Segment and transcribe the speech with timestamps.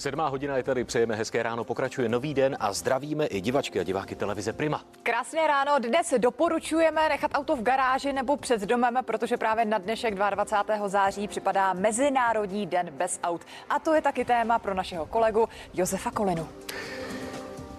[0.00, 3.82] Sedmá hodina je tady, přejeme hezké ráno, pokračuje nový den a zdravíme i divačky a
[3.82, 4.84] diváky televize Prima.
[5.02, 10.14] Krásné ráno, dnes doporučujeme nechat auto v garáži nebo před domem, protože právě na dnešek
[10.14, 10.88] 22.
[10.88, 13.40] září připadá Mezinárodní den bez aut.
[13.70, 16.48] A to je taky téma pro našeho kolegu Josefa Kolinu.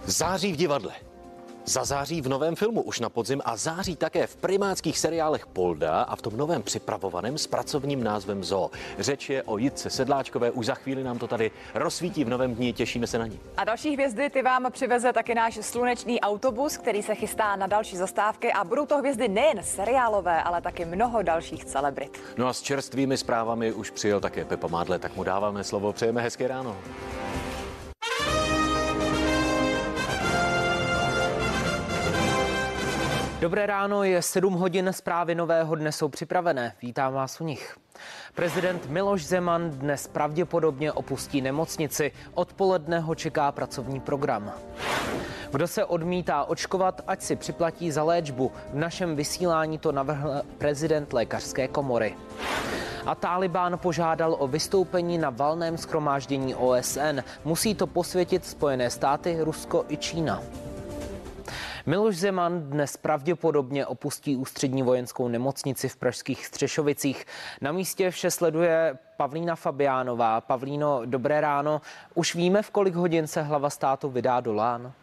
[0.06, 0.94] Září v divadle.
[1.66, 6.16] Zazáří v novém filmu už na podzim a září také v primáckých seriálech Polda a
[6.16, 8.72] v tom novém připravovaném s pracovním názvem Zoo.
[9.00, 12.74] Řeč je o Jitce Sedláčkové, už za chvíli nám to tady rozsvítí v novém dní,
[12.74, 13.40] těšíme se na ní.
[13.58, 17.98] A další hvězdy ty vám přiveze taky náš slunečný autobus, který se chystá na další
[17.98, 22.20] zastávky a budou to hvězdy nejen seriálové, ale taky mnoho dalších celebrit.
[22.38, 25.94] No a s čerstvými zprávami už přijel také Pepa Mádle, tak mu dáváme slovo.
[25.94, 26.78] Přejeme hezké ráno.
[33.42, 36.74] Dobré ráno, je 7 hodin, zprávy nového dne jsou připravené.
[36.82, 37.78] Vítám vás u nich.
[38.36, 42.12] Prezident Miloš Zeman dnes pravděpodobně opustí nemocnici.
[42.34, 44.54] Odpoledne ho čeká pracovní program.
[45.52, 48.52] Kdo se odmítá očkovat, ať si připlatí za léčbu.
[48.74, 52.16] V našem vysílání to navrhl prezident lékařské komory.
[53.06, 57.20] A Taliban požádal o vystoupení na valném schromáždění OSN.
[57.46, 60.42] Musí to posvětit Spojené státy, Rusko i Čína.
[61.86, 67.26] Miloš Zeman dnes pravděpodobně opustí ústřední vojenskou nemocnici v pražských Střešovicích.
[67.62, 70.42] Na místě vše sleduje Pavlína Fabiánová.
[70.42, 71.82] Pavlíno, dobré ráno.
[72.14, 74.94] Už víme, v kolik hodin se hlava státu vydá do Lán?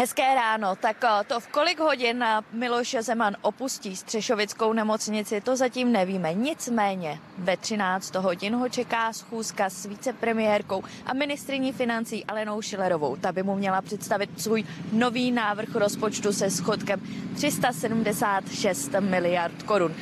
[0.00, 0.76] Hezké ráno.
[0.80, 6.34] Tak eh, to v kolik hodin eh, Miloš Zeman opustí Střešovickou nemocnici, to zatím nevíme.
[6.34, 13.16] Nicméně ve 13 hodin ho čeká schůzka s vicepremiérkou a ministriní financí Alenou Šilerovou.
[13.16, 17.00] Ta by mu měla představit svůj nový návrh rozpočtu se schodkem
[17.34, 19.94] 376 miliard korun.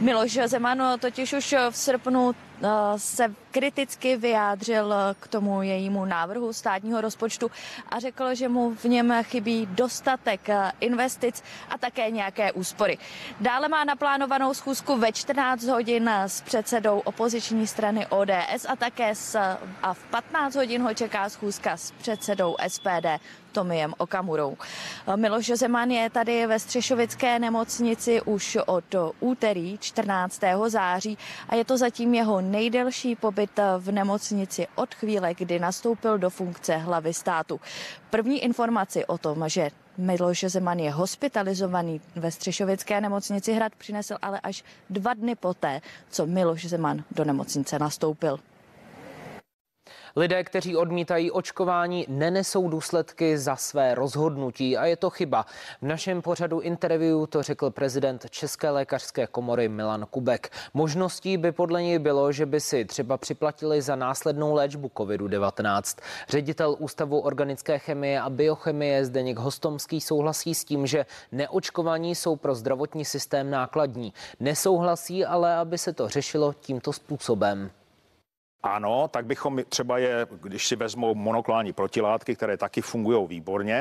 [0.00, 7.00] Miloš Zeman totiž už v srpnu eh, se kriticky vyjádřil k tomu jejímu návrhu státního
[7.00, 7.50] rozpočtu
[7.88, 12.98] a řekl, že mu v něm chybí dostatek eh, investic a také nějaké úspory.
[13.40, 19.38] Dále má naplánovanou schůzku ve 14 hodin s předsedou opoziční strany ODS a také s,
[19.82, 23.06] a v 15 hodin ho čeká schůzka s předsedou SPD
[23.52, 24.56] Tomiem Okamurou.
[25.16, 28.84] Miloš Zeman je tady ve Střešovické nemocnici už od
[29.20, 30.40] úterý 14.
[30.66, 33.41] září a je to zatím jeho nejdelší pobyt
[33.78, 37.60] v nemocnici od chvíle, kdy nastoupil do funkce hlavy státu.
[38.10, 44.40] První informaci o tom, že Miloš Zeman je hospitalizovaný ve Střešovické nemocnici Hrad přinesl ale
[44.40, 48.38] až dva dny poté, co Miloš Zeman do nemocnice nastoupil.
[50.16, 55.46] Lidé, kteří odmítají očkování, nenesou důsledky za své rozhodnutí a je to chyba.
[55.82, 60.50] V našem pořadu interview to řekl prezident České lékařské komory Milan Kubek.
[60.74, 66.02] Možností by podle něj bylo, že by si třeba připlatili za následnou léčbu COVID-19.
[66.28, 72.54] Ředitel Ústavu organické chemie a biochemie Zdeněk Hostomský souhlasí s tím, že neočkovaní jsou pro
[72.54, 74.12] zdravotní systém nákladní.
[74.40, 77.70] Nesouhlasí ale, aby se to řešilo tímto způsobem.
[78.62, 83.74] Ano, tak bychom třeba je, když si vezmou monoklální protilátky, které taky fungují výborně,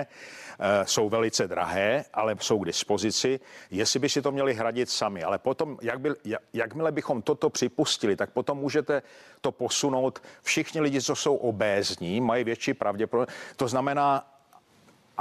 [0.60, 3.40] e, jsou velice drahé, ale jsou k dispozici,
[3.72, 5.24] jestli by si to měli hradit sami.
[5.24, 6.10] Ale potom, jak by,
[6.54, 9.02] jakmile bychom toto připustili, tak potom můžete
[9.42, 10.24] to posunout.
[10.42, 13.38] Všichni lidi, co jsou obézní, mají větší pravděpodobnost.
[13.56, 14.32] To znamená,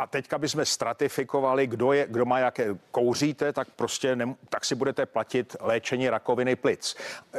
[0.01, 4.75] a teďka bychom stratifikovali, kdo, je, kdo má jaké kouříte, tak prostě ne, tak si
[4.75, 6.97] budete platit léčení rakoviny plic.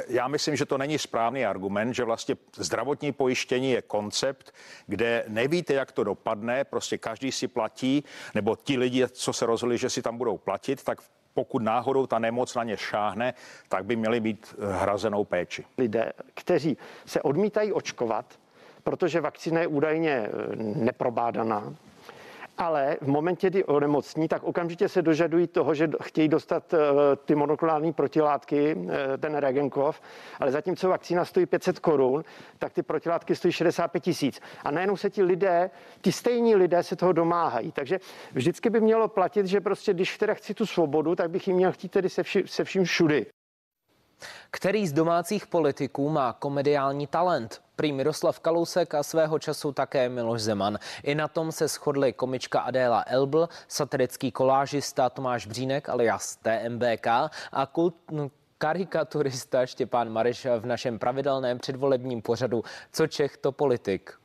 [0.08, 4.54] Já myslím, že to není správný argument, že vlastně zdravotní pojištění je koncept,
[4.88, 8.04] kde nevíte, jak to dopadne, prostě každý si platí,
[8.36, 11.02] nebo ti lidi, co se rozhodli, že si tam budou platit, tak
[11.34, 13.34] pokud náhodou ta nemoc na ně šáhne,
[13.70, 15.66] tak by měli být hrazenou péči.
[15.78, 18.26] Lidé, kteří se odmítají očkovat,
[18.84, 21.76] protože vakcína je údajně eh, neprobádaná,
[22.58, 26.78] ale v momentě, kdy onemocní, tak okamžitě se dožadují toho, že chtějí dostat eh,
[27.26, 30.02] ty monoklonální protilátky, eh, ten Regenkov,
[30.40, 32.24] ale zatímco vakcína stojí 500 korun,
[32.60, 34.40] tak ty protilátky stojí 65 tisíc.
[34.64, 35.70] A najednou se ti lidé,
[36.02, 37.72] ty stejní lidé se toho domáhají.
[37.72, 38.00] Takže
[38.32, 41.72] vždycky by mělo platit, že prostě, když teda chci tu svobodu, tak bych ji měl
[41.72, 42.10] chtít tedy
[42.46, 43.26] se vším všudy.
[44.52, 47.62] Který z domácích politiků má komediální talent?
[47.76, 50.80] Prý Miroslav Kalousek a svého času také Miloš Zeman.
[51.04, 57.08] I na tom se shodly komička Adéla Elbl, satirický kolážista Tomáš Břínek alias TMBK
[57.52, 57.96] a kult,
[58.58, 64.21] karikaturista Štěpán Mareš v našem pravidelném předvolebním pořadu Co Čech to politik.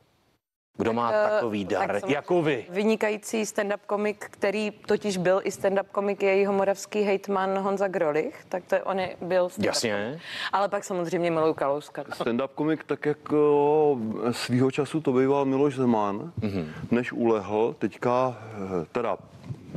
[0.77, 2.65] Kdo má Eh, takový dar, samozřejmě jako vy?
[2.69, 8.45] Vynikající stand-up komik, který totiž byl i stand-up komik, je jeho moravský hejtman Honza Grolich,
[8.49, 10.05] tak to on je, byl stand-up Jasně.
[10.07, 10.21] komik.
[10.53, 12.03] Ale pak samozřejmě miluju Kalouska.
[12.03, 13.97] Stand-up komik, tak jako
[14.31, 16.65] svýho času to býval Miloš Zeman, mm-hmm.
[16.91, 18.37] než ulehl, teďka
[18.81, 19.17] eh, teda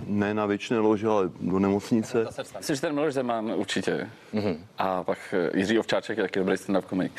[0.06, 2.26] ne na věčné loži, ale do nemocnice.
[2.58, 4.10] Myslím, že ten Miloš Zeman určitě.
[4.34, 4.56] Mm-hmm.
[4.78, 7.12] A pak eh, Jiří Ovčáček je taky dobrý stand-up komik.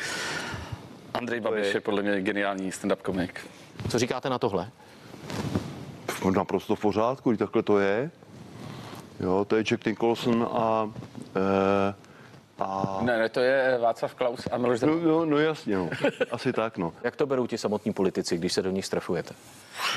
[1.14, 3.40] Andrej Babiš je podle mě geniální stand-up komik.
[3.88, 4.70] Co říkáte na tohle?
[6.36, 8.10] Naprosto v pořádku, takhle to je.
[9.20, 10.90] Jo, to je Jack Nicholson a...
[11.36, 11.94] Eh,
[12.58, 15.04] a Ne, ne, to je Václav Klaus a Miloš no, Zeman.
[15.04, 15.90] no, no jasně, no.
[16.30, 16.92] asi tak, no.
[17.04, 19.34] Jak to berou ti samotní politici, když se do nich strefujete?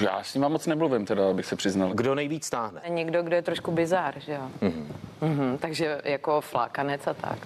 [0.01, 1.89] Já s ním moc nemluvím, teda, abych se přiznal.
[1.93, 2.81] Kdo nejvíc stáhne?
[2.87, 4.49] Někdo, kdo je trošku bizár, že jo?
[4.61, 4.85] Mm-hmm.
[5.21, 7.37] Mm-hmm, takže jako flákanec a tak.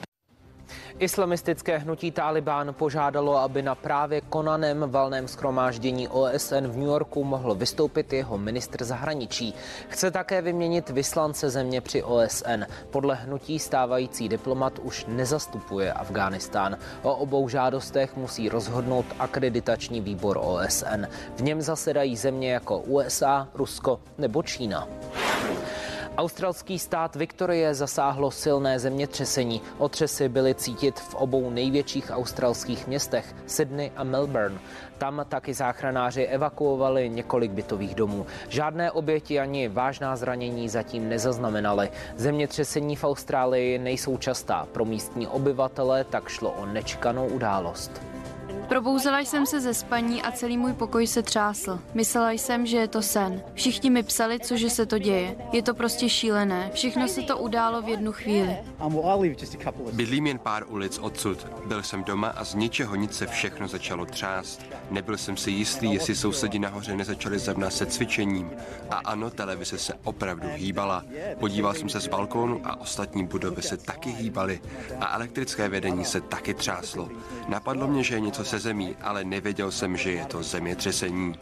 [1.00, 7.56] Islamistické hnutí Taliban požádalo, aby na právě konaném valném schromáždění OSN v New Yorku mohl
[7.56, 9.54] vystoupit jeho ministr zahraničí.
[9.90, 12.63] Chce také vyměnit vyslance země při OSN.
[12.90, 16.78] Podle hnutí stávající diplomat už nezastupuje Afghánistán.
[17.01, 21.06] O obou žádostech musí rozhodnout akreditační výbor OSN.
[21.36, 24.88] V něm zasedají země jako USA, Rusko nebo Čína.
[26.19, 29.62] Australský stát Viktorie zasáhlo silné zemětřesení.
[29.77, 34.60] Otřesy byly cítit v obou největších australských městech, Sydney a Melbourne.
[34.98, 38.25] Tam taky záchranáři evakuovali několik bytových domů.
[38.50, 41.92] Žádné oběti ani vážná zranění zatím nezaznamenali.
[42.16, 44.68] Zemětřesení v Austrálii nejsou častá.
[44.72, 48.09] Pro místní obyvatele tak šlo o nečekanou událost.
[48.69, 51.80] Probouzela jsem se ze spaní a celý můj pokoj se třásl.
[51.94, 53.42] Myslela jsem, že je to sen.
[53.54, 55.36] Všichni mi psali, cože se to děje.
[55.51, 56.71] Je to prostě šílené.
[56.74, 58.57] Všechno se to událo v jednu chvíli.
[59.94, 61.48] Bydlím jen pár ulic odsud.
[61.66, 64.62] Byl jsem doma a z ničeho nic se všechno začalo třást.
[64.92, 68.51] Nebyl jsem si jistý, jestli sousedi nahoře nezačali za mnou se cvičením.
[68.89, 71.04] A ano, televize se opravdu hýbala.
[71.39, 74.62] Podíval jsem se z balkónu a ostatní budovy se taky hýbaly.
[75.00, 77.10] A elektrické vedení se taky třáslo.
[77.48, 81.36] Napadlo mě, že je něco se zemí, ale nevěděl jsem, že je to zemětřesení.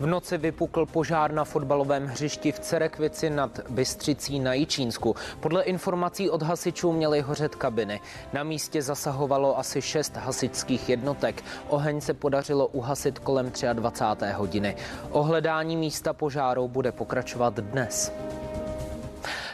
[0.00, 5.16] V noci vypukl požár na fotbalovém hřišti v Cerekvici nad Bystřicí na Jičínsku.
[5.40, 8.00] Podle informací od hasičů měly hořet kabiny.
[8.32, 11.44] Na místě zasahovalo asi šest hasičských jednotek.
[11.68, 14.32] Oheň se podařilo uhasit kolem 23.
[14.34, 14.76] hodiny.
[15.10, 18.12] Ohledání místa požáru bude pokračovat dnes.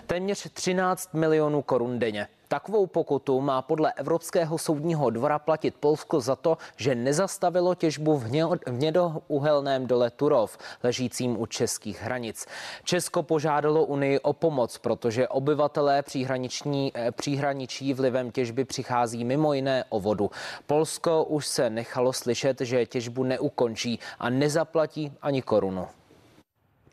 [0.06, 2.26] Téměř 13 milionů korun denně.
[2.52, 8.24] Takovou pokutu má podle Evropského soudního dvora platit Polsko za to, že nezastavilo těžbu v
[8.66, 12.46] hnědouhelném dole Turov, ležícím u českých hranic.
[12.84, 19.84] Česko požádalo Unii o pomoc, protože obyvatelé příhraniční, eh, příhraničí vlivem těžby přichází mimo jiné
[19.88, 20.30] o vodu.
[20.66, 25.88] Polsko už se nechalo slyšet, že těžbu neukončí a nezaplatí ani korunu.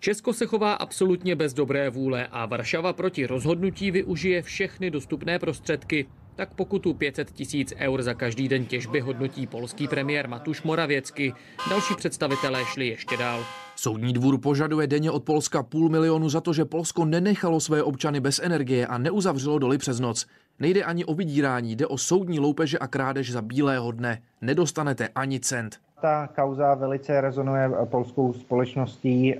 [0.01, 6.07] Česko se chová absolutně bez dobré vůle a Varšava proti rozhodnutí využije všechny dostupné prostředky.
[6.35, 11.33] Tak pokutu 500 tisíc eur za každý den těžby hodnotí polský premiér Matuš Moravěcky.
[11.69, 13.45] Další představitelé šli ještě dál.
[13.75, 18.19] Soudní dvůr požaduje denně od Polska půl milionu za to, že Polsko nenechalo své občany
[18.19, 20.25] bez energie a neuzavřelo doly přes noc.
[20.59, 24.21] Nejde ani o vydírání, jde o soudní loupeže a krádež za bílého dne.
[24.41, 25.79] Nedostanete ani cent.
[26.01, 29.35] Ta kauza velice rezonuje polskou společností.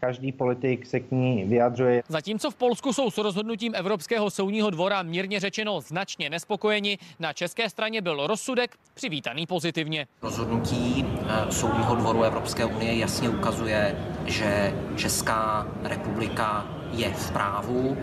[0.00, 2.02] Každý politik se k ní vyjadřuje.
[2.08, 7.70] Zatímco v Polsku jsou s rozhodnutím Evropského soudního dvora mírně řečeno značně nespokojeni, na české
[7.70, 10.06] straně byl rozsudek přivítaný pozitivně.
[10.22, 17.96] Rozhodnutí eh, Soudního dvoru Evropské unie jasně ukazuje, že Česká republika je v právu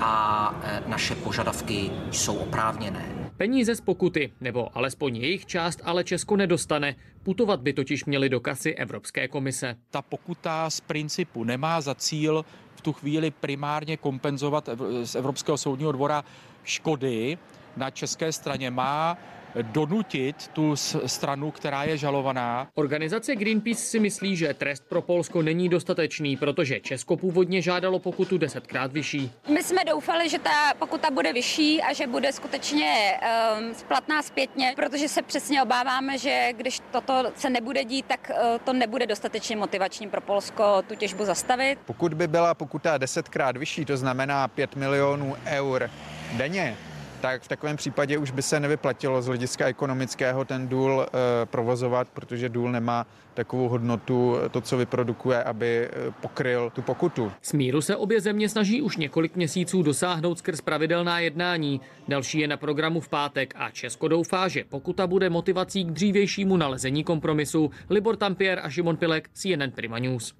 [0.00, 3.17] a eh, naše požadavky jsou oprávněné.
[3.38, 6.96] Peníze z pokuty, nebo alespoň jejich část, ale Česko nedostane.
[7.22, 9.76] Putovat by totiž měli do kasy Evropské komise.
[9.90, 14.68] Ta pokuta z principu nemá za cíl v tu chvíli primárně kompenzovat
[15.02, 16.24] z Evropského soudního dvora
[16.64, 17.38] škody.
[17.76, 19.18] Na české straně má
[19.62, 20.76] donutit tu
[21.06, 22.68] stranu, která je žalovaná.
[22.74, 28.38] Organizace Greenpeace si myslí, že trest pro Polsko není dostatečný, protože Česko původně žádalo pokutu
[28.38, 29.32] desetkrát vyšší.
[29.52, 33.20] My jsme doufali, že ta pokuta bude vyšší a že bude skutečně
[33.58, 38.58] um, splatná zpětně, protože se přesně obáváme, že když toto se nebude dít, tak uh,
[38.64, 41.78] to nebude dostatečně motivační pro Polsko tu těžbu zastavit.
[41.84, 45.90] Pokud by byla pokuta desetkrát vyšší, to znamená 5 milionů eur
[46.36, 46.76] denně,
[47.20, 52.08] tak v takovém případě už by se nevyplatilo z hlediska ekonomického ten důl eh, provozovat,
[52.08, 57.32] protože důl nemá takovou hodnotu, eh, to, co vyprodukuje, aby eh, pokryl tu pokutu.
[57.42, 61.80] Smíru se obě země snaží už několik měsíců dosáhnout skrz pravidelná jednání.
[62.08, 66.56] Další je na programu v pátek a Česko doufá, že pokuta bude motivací k dřívějšímu
[66.56, 67.70] nalezení kompromisu.
[67.90, 70.34] Libor Tampier a Šimon Pilek, CNN Prima News.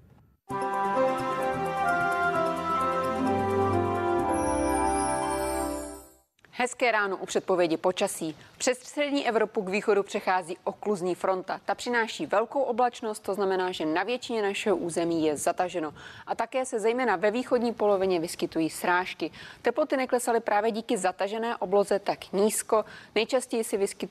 [6.61, 8.37] Hezké ráno u předpovědi počasí.
[8.59, 11.61] Přes střední Evropu k východu přechází okluzní fronta.
[11.65, 15.95] Ta přináší velkou oblačnost, to znamená, že na většině našeho území je zataženo.
[16.27, 19.31] A také se zejména ve východní polovině vyskytují srážky.
[19.63, 22.85] Teploty neklesaly právě díky zatažené obloze tak nízko.
[23.15, 24.11] Nejčastěji si vyskyt,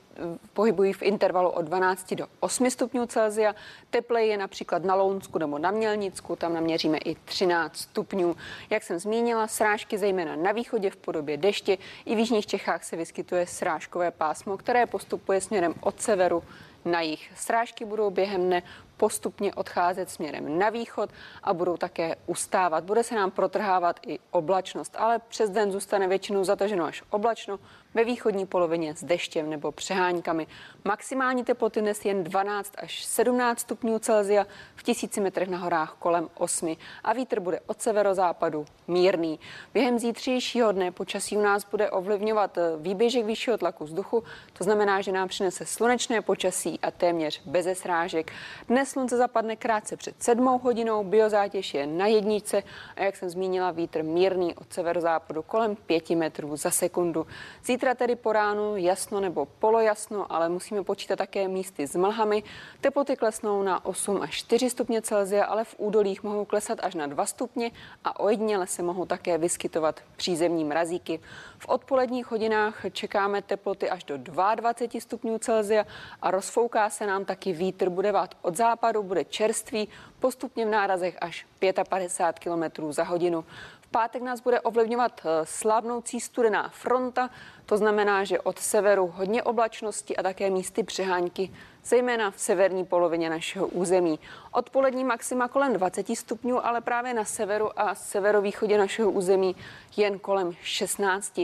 [0.52, 3.54] pohybují v intervalu od 12 do 8 stupňů Celsia.
[3.90, 8.36] Teplej je například na Lounsku nebo na Mělnicku, tam naměříme i 13 stupňů.
[8.70, 12.96] Jak jsem zmínila, srážky zejména na východě v podobě deště i v jižních Čechách se
[12.96, 16.42] vyskytuje srážkové pásmo, které postupuje směrem od severu
[16.84, 17.32] na jih.
[17.36, 18.62] Srážky budou během dne
[18.98, 21.10] postupně odcházet směrem na východ
[21.42, 22.84] a budou také ustávat.
[22.84, 27.58] Bude se nám protrhávat i oblačnost, ale přes den zůstane většinou zataženo až oblačno,
[27.94, 30.46] ve východní polovině s deštěm nebo přeháňkami.
[30.84, 36.28] Maximální teploty dnes jen 12 až 17 stupňů Celzia, v tisíci metrech na horách kolem
[36.34, 39.40] 8 a vítr bude od severozápadu mírný.
[39.74, 45.00] Během zítřejšího dne počasí u nás bude ovlivňovat eh, výběžek vyššího tlaku vzduchu, to znamená,
[45.00, 48.32] že nám přinese slunečné počasí a téměř bez srážek.
[48.68, 52.62] Dnes slunce zapadne krátce před sedmou hodinou, biozátěž je na jedničce
[52.96, 57.26] a jak jsem zmínila, vítr mírný od severozápadu kolem 5 metrů za sekundu.
[57.64, 62.42] Zítra tedy po ránu jasno nebo polojasno, ale musíme počítat také místy s mlhami.
[62.80, 67.06] Teploty klesnou na 8 až 4 stupně Celsia, ale v údolích mohou klesat až na
[67.06, 67.70] 2 stupně
[68.04, 71.20] a ojediněle se mohou také vyskytovat přízemní mrazíky.
[71.58, 75.84] V odpoledních hodinách čekáme teploty až do 22 stupňů Celsia
[76.22, 81.16] a rozfouká se nám taky vítr, bude vát od západu, bude čerstvý, postupně v nárazech
[81.20, 81.46] až
[81.88, 83.44] 55 km za hodinu.
[83.80, 87.30] V pátek nás bude ovlivňovat eh, slábnoucí studená fronta,
[87.66, 91.50] to znamená, že od severu hodně oblačnosti a také místy přeháňky,
[91.84, 94.18] zejména v severní polovině našeho území.
[94.52, 99.56] Odpolední maxima kolem 20 stupňů, ale právě na severu a severovýchodě našeho území
[99.96, 101.36] jen kolem 16.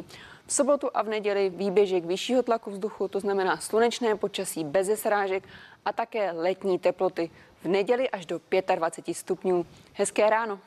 [0.47, 5.45] V sobotu a v neděli výběžek vyššího tlaku vzduchu, to znamená slunečné počasí bez srážek
[5.85, 7.31] a také letní teploty.
[7.63, 8.41] V neděli až do
[8.75, 9.67] 25 stupňů.
[9.93, 10.59] Hezké ráno.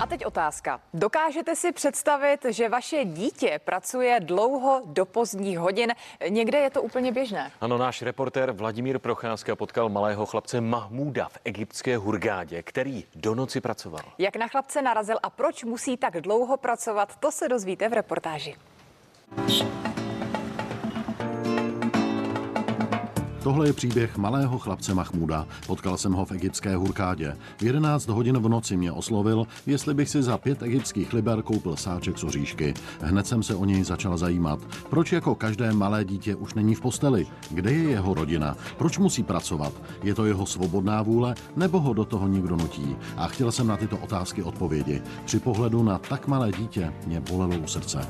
[0.00, 0.80] A teď otázka.
[0.94, 5.92] Dokážete si představit, že vaše dítě pracuje dlouho do pozdních hodin?
[6.28, 7.52] Někde je to úplně běžné.
[7.60, 13.60] Ano, náš reportér Vladimír Procházka potkal malého chlapce Mahmuda v egyptské Hurgádě, který do noci
[13.60, 14.02] pracoval.
[14.18, 18.56] Jak na chlapce narazil a proč musí tak dlouho pracovat, to se dozvíte v reportáži.
[23.48, 25.46] Tohle je příběh malého chlapce Mahmuda.
[25.66, 27.36] Potkal jsem ho v egyptské Hurkádě.
[27.58, 31.76] V 11 hodin v noci mě oslovil, jestli bych si za pět egyptských liber koupil
[31.76, 32.74] sáček z oříšky.
[33.00, 34.60] Hned jsem se o něj začal zajímat.
[34.90, 37.26] Proč jako každé malé dítě už není v posteli?
[37.50, 38.56] Kde je jeho rodina?
[38.78, 39.72] Proč musí pracovat?
[40.02, 42.96] Je to jeho svobodná vůle nebo ho do toho někdo nutí?
[43.16, 45.02] A chtěl jsem na tyto otázky odpovědi.
[45.24, 48.08] Při pohledu na tak malé dítě mě bolelo u srdce.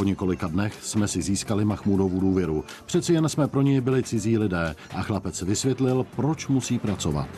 [0.00, 2.64] Po několika dnech jsme si získali Mahmudovu důvěru.
[2.86, 7.28] Přeci jen jsme pro něj byli cizí lidé a chlapec vysvětlil, proč musí pracovat.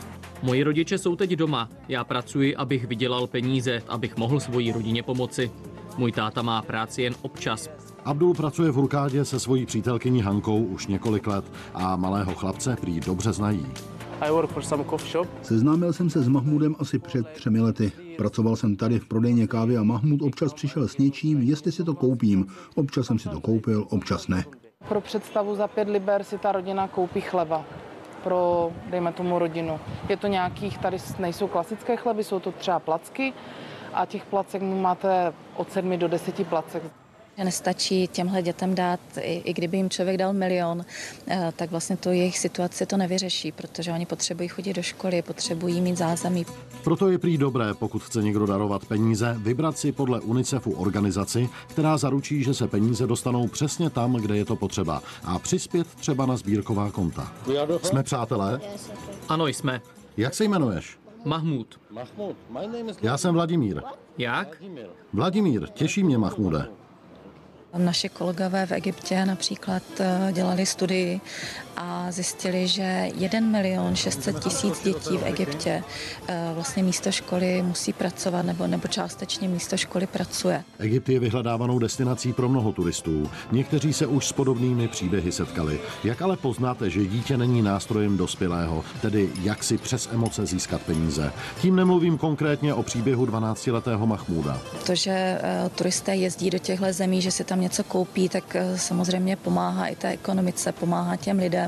[0.43, 1.69] Moji rodiče jsou teď doma.
[1.87, 5.51] Já pracuji, abych vydělal peníze, abych mohl svojí rodině pomoci.
[5.97, 7.69] Můj táta má práci jen občas.
[8.05, 12.99] Abdul pracuje v Hurkádě se svojí přítelkyní Hankou už několik let a malého chlapce prý
[12.99, 13.65] dobře znají.
[15.41, 17.91] Seznámil jsem se s Mahmudem asi před třemi lety.
[18.17, 21.93] Pracoval jsem tady v prodejně kávy a Mahmud občas přišel s něčím, jestli si to
[21.93, 22.47] koupím.
[22.75, 24.45] Občas jsem si to koupil, občas ne.
[24.87, 27.65] Pro představu za pět liber si ta rodina koupí chleba
[28.23, 29.79] pro, dejme tomu, rodinu.
[30.09, 33.33] Je to nějakých, tady nejsou klasické chleby, jsou to třeba placky
[33.93, 36.83] a těch placek máte od sedmi do deseti placek.
[37.37, 40.85] Nestačí těmhle dětem dát, i, i kdyby jim člověk dal milion,
[41.27, 45.81] eh, tak vlastně to jejich situaci to nevyřeší, protože oni potřebují chodit do školy, potřebují
[45.81, 46.45] mít zázemí.
[46.83, 51.97] Proto je prý dobré, pokud chce někdo darovat peníze, vybrat si podle UNICEFu organizaci, která
[51.97, 56.37] zaručí, že se peníze dostanou přesně tam, kde je to potřeba a přispět třeba na
[56.37, 57.33] sbírková konta.
[57.83, 58.61] Jsme přátelé?
[59.29, 59.81] Ano, jsme.
[60.17, 60.97] Jak se jmenuješ?
[61.25, 61.79] Mahmud.
[63.01, 63.81] Já jsem Vladimír.
[64.17, 64.57] Jak?
[65.13, 66.67] Vladimír, těší mě Mahmude.
[67.77, 71.21] Naši kolegové v Egyptě například eh, dělali studii
[71.77, 75.83] a zjistili, že 1 milion 600 tisíc dětí v Egyptě
[76.27, 80.63] eh, vlastně místo školy musí pracovat nebo, nebo částečně místo školy pracuje.
[80.79, 83.29] Egypt je vyhledávanou destinací pro mnoho turistů.
[83.51, 85.79] Někteří se už s podobnými příběhy setkali.
[86.03, 91.31] Jak ale poznáte, že dítě není nástrojem dospělého, tedy jak si přes emoce získat peníze?
[91.61, 94.61] Tím nemluvím konkrétně o příběhu 12-letého Mahmuda.
[94.85, 98.77] To, že eh, turisté jezdí do těchto zemí, že si tam něco koupí, tak eh,
[98.77, 101.62] samozřejmě pomáhá i té ekonomice, pomáhá těm lidem,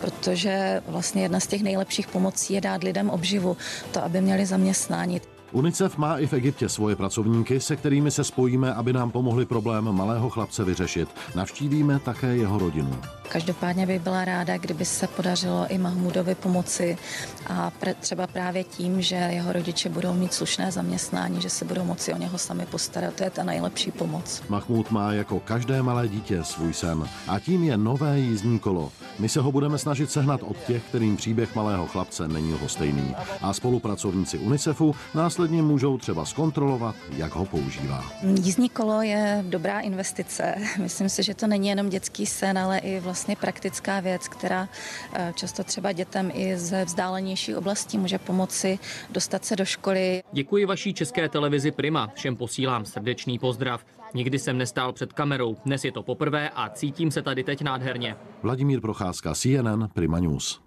[0.00, 3.56] protože vlastně jedna z těch nejlepších pomocí je dát lidem obživu,
[3.92, 5.20] to, aby měli zaměstnání.
[5.52, 9.92] UNICEF má i v Egyptě svoje pracovníky, se kterými se spojíme, aby nám pomohli problém
[9.92, 11.08] malého chlapce vyřešit.
[11.34, 13.00] Navštívíme také jeho rodinu.
[13.28, 16.98] Každopádně bych byla ráda, kdyby se podařilo i Mahmudovi pomoci
[17.46, 21.84] a pre, třeba právě tím, že jeho rodiče budou mít slušné zaměstnání, že se budou
[21.84, 23.14] moci o něho sami postarat.
[23.14, 24.42] To je ta nejlepší pomoc.
[24.48, 28.92] Mahmud má jako každé malé dítě svůj sen a tím je nové jízdní kolo.
[29.18, 33.14] My se ho budeme snažit sehnat od těch, kterým příběh malého chlapce není lhostejný.
[33.42, 38.04] A spolupracovníci UNICEFu následně můžou třeba zkontrolovat, jak ho používá.
[38.22, 40.54] Jízdní kolo je dobrá investice.
[40.78, 44.68] Myslím si, že to není jenom dětský sen, ale i vlastně praktická věc, která
[45.12, 48.78] eh, často třeba dětem i ze vzdálenější oblasti může pomoci
[49.10, 50.22] dostat se do školy.
[50.32, 52.10] Děkuji vaší české televizi Prima.
[52.14, 53.84] Všem posílám srdečný pozdrav.
[54.14, 58.16] Nikdy jsem nestál před kamerou, dnes je to poprvé a cítím se tady teď nádherně.
[58.42, 60.60] Vladimír Procházka, CNN, Prima News.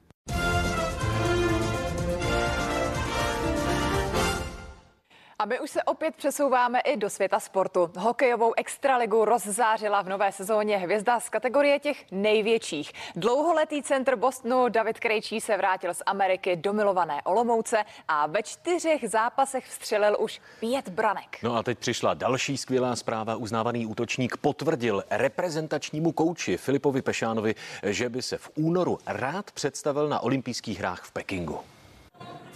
[5.48, 7.92] My už se opět přesouváme i do světa sportu.
[7.98, 12.92] Hokejovou extraligu rozzářila v nové sezóně hvězda z kategorie těch největších.
[13.16, 19.10] Dlouholetý centr Bostonu David Krejčí se vrátil z Ameriky do milované Olomouce a ve čtyřech
[19.10, 21.38] zápasech vstřelil už pět branek.
[21.44, 23.36] No a teď přišla další skvělá zpráva.
[23.36, 30.20] Uznávaný útočník potvrdil reprezentačnímu kouči Filipovi Pešánovi, že by se v únoru rád představil na
[30.20, 31.60] olympijských hrách v Pekingu.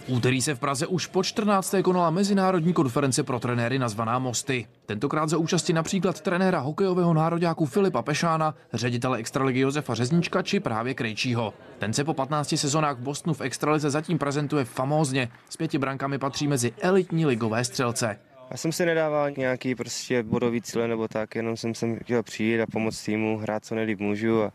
[0.06, 1.74] Úterý se v Praze už po 14.
[1.84, 4.66] konala mezinárodní konference pro trenéry nazvaná Mosty.
[4.86, 10.94] Tentokrát za účasti například trenéra hokejového nároďáku Filipa Pešána, ředitele extraligy Josefa Řeznička či právě
[10.94, 11.54] Krejčího.
[11.78, 15.28] Ten se po 15 sezónách v Bostonu v extralize zatím prezentuje famózně.
[15.50, 18.18] S pěti brankami patří mezi elitní ligové střelce.
[18.50, 22.60] Já jsem si nedával nějaký prostě bodový cíle nebo tak, jenom jsem sem chtěl přijít
[22.60, 24.52] a pomoct týmu, hrát co nejlíp můžu a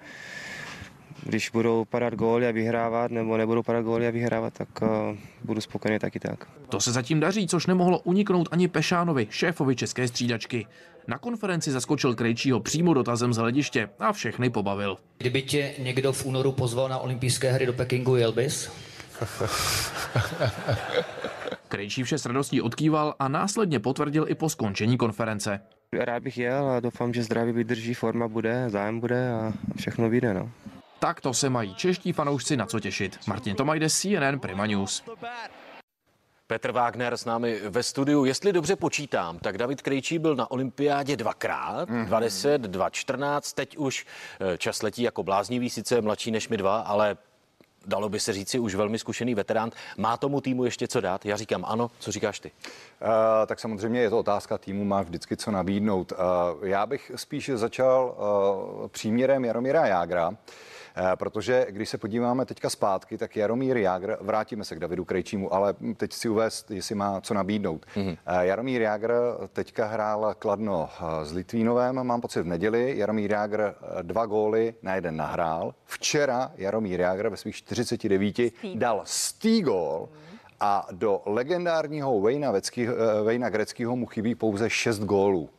[1.27, 4.87] když budou padat góly a vyhrávat, nebo nebudou padat góly a vyhrávat, tak uh,
[5.43, 6.47] budu spokojený taky tak.
[6.69, 10.67] To se zatím daří, což nemohlo uniknout ani Pešánovi, šéfovi české střídačky.
[11.07, 14.97] Na konferenci zaskočil Krejčího přímo dotazem z hlediště a všechny pobavil.
[15.17, 18.71] Kdyby tě někdo v únoru pozval na olympijské hry do Pekingu, jel bys?
[21.67, 25.59] Krejčí vše s radostí odkýval a následně potvrdil i po skončení konference.
[25.93, 30.33] Rád bych jel a doufám, že zdraví vydrží, forma bude, zájem bude a všechno vyjde.
[30.33, 30.51] No.
[30.99, 33.19] Tak to se mají čeští fanoušci na co těšit.
[33.27, 35.03] Martin Tomajde, CNN Prima News.
[36.47, 38.25] Petr Wagner s námi ve studiu.
[38.25, 42.05] Jestli dobře počítám, tak David Krejčí byl na olympiádě dvakrát, mm-hmm.
[42.05, 44.05] 20, 214, teď už
[44.53, 47.17] eh, čas letí jako bláznivý, sice mladší než my dva, ale
[47.85, 49.71] dalo by se říci už velmi zkušený veterán.
[49.97, 51.25] Má tomu týmu ještě co dát?
[51.25, 52.51] Já říkám ano, co říkáš ty?
[53.01, 53.07] Uh,
[53.45, 56.11] tak samozřejmě je to otázka týmu, má vždycky co nabídnout.
[56.11, 58.15] Uh, já bych spíš začal
[58.81, 60.31] uh, příměrem Jaromíra Jágra.
[60.31, 60.76] Eh,
[61.15, 65.73] protože když se podíváme teďka zpátky, tak Jaromír Jágr, vrátíme se k Davidu Krejčímu, ale
[65.97, 67.85] teď si uvést, jestli má co nabídnout.
[67.95, 68.17] Mm-hmm.
[68.41, 69.13] Jaromír Jágr
[69.53, 72.97] teďka hrál Kladno eh, s Litvínovem, mám pocit v neděli.
[72.97, 75.73] Jaromír Jágr dva góly na jeden nahrál.
[75.85, 78.35] Včera Jaromír Jágr ve svých 49
[78.75, 80.09] dal stý gól.
[80.59, 82.53] A do legendárního Vejna,
[83.23, 85.49] Vejna Greckého mu chybí pouze 6 gólů.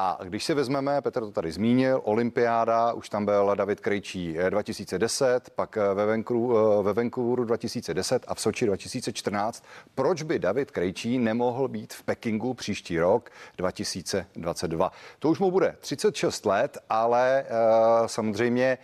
[0.00, 5.50] A když si vezmeme, Petr to tady zmínil, olympiáda, už tam byl David Krejčí 2010,
[5.50, 9.64] pak ve Vancouveru, ve Vancouveru 2010 a v Soči 2014.
[9.94, 14.92] Proč by David Krejčí nemohl být v Pekingu příští rok 2022?
[15.18, 17.44] To už mu bude 36 let, ale
[18.06, 18.78] samozřejmě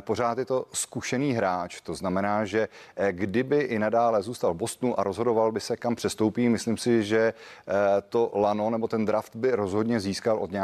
[0.00, 1.80] pořád je to zkušený hráč.
[1.80, 2.68] To znamená, že
[3.10, 7.34] kdyby i nadále zůstal v Bostonu a rozhodoval by se, kam přestoupí, myslím si, že
[8.08, 10.59] to lano nebo ten draft by rozhodně získal od nějakého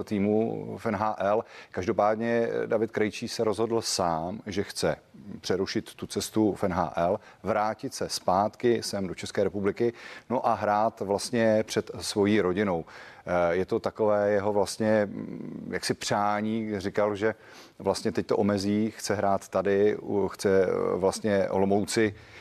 [0.00, 1.44] eh, týmu v NHL.
[1.70, 4.96] Každopádně David Krejčí se rozhodl sám, že chce
[5.40, 9.92] přerušit tu cestu v NHL, vrátit se zpátky sem do České republiky,
[10.30, 12.84] no a hrát vlastně před svojí rodinou.
[13.26, 17.34] Eh, Je to takové jeho vlastně mm, jaksi přání, říkal, že
[17.78, 19.96] vlastně teď to omezí, chce hrát tady,
[20.28, 22.33] chce eh, vlastně Olomouci eh,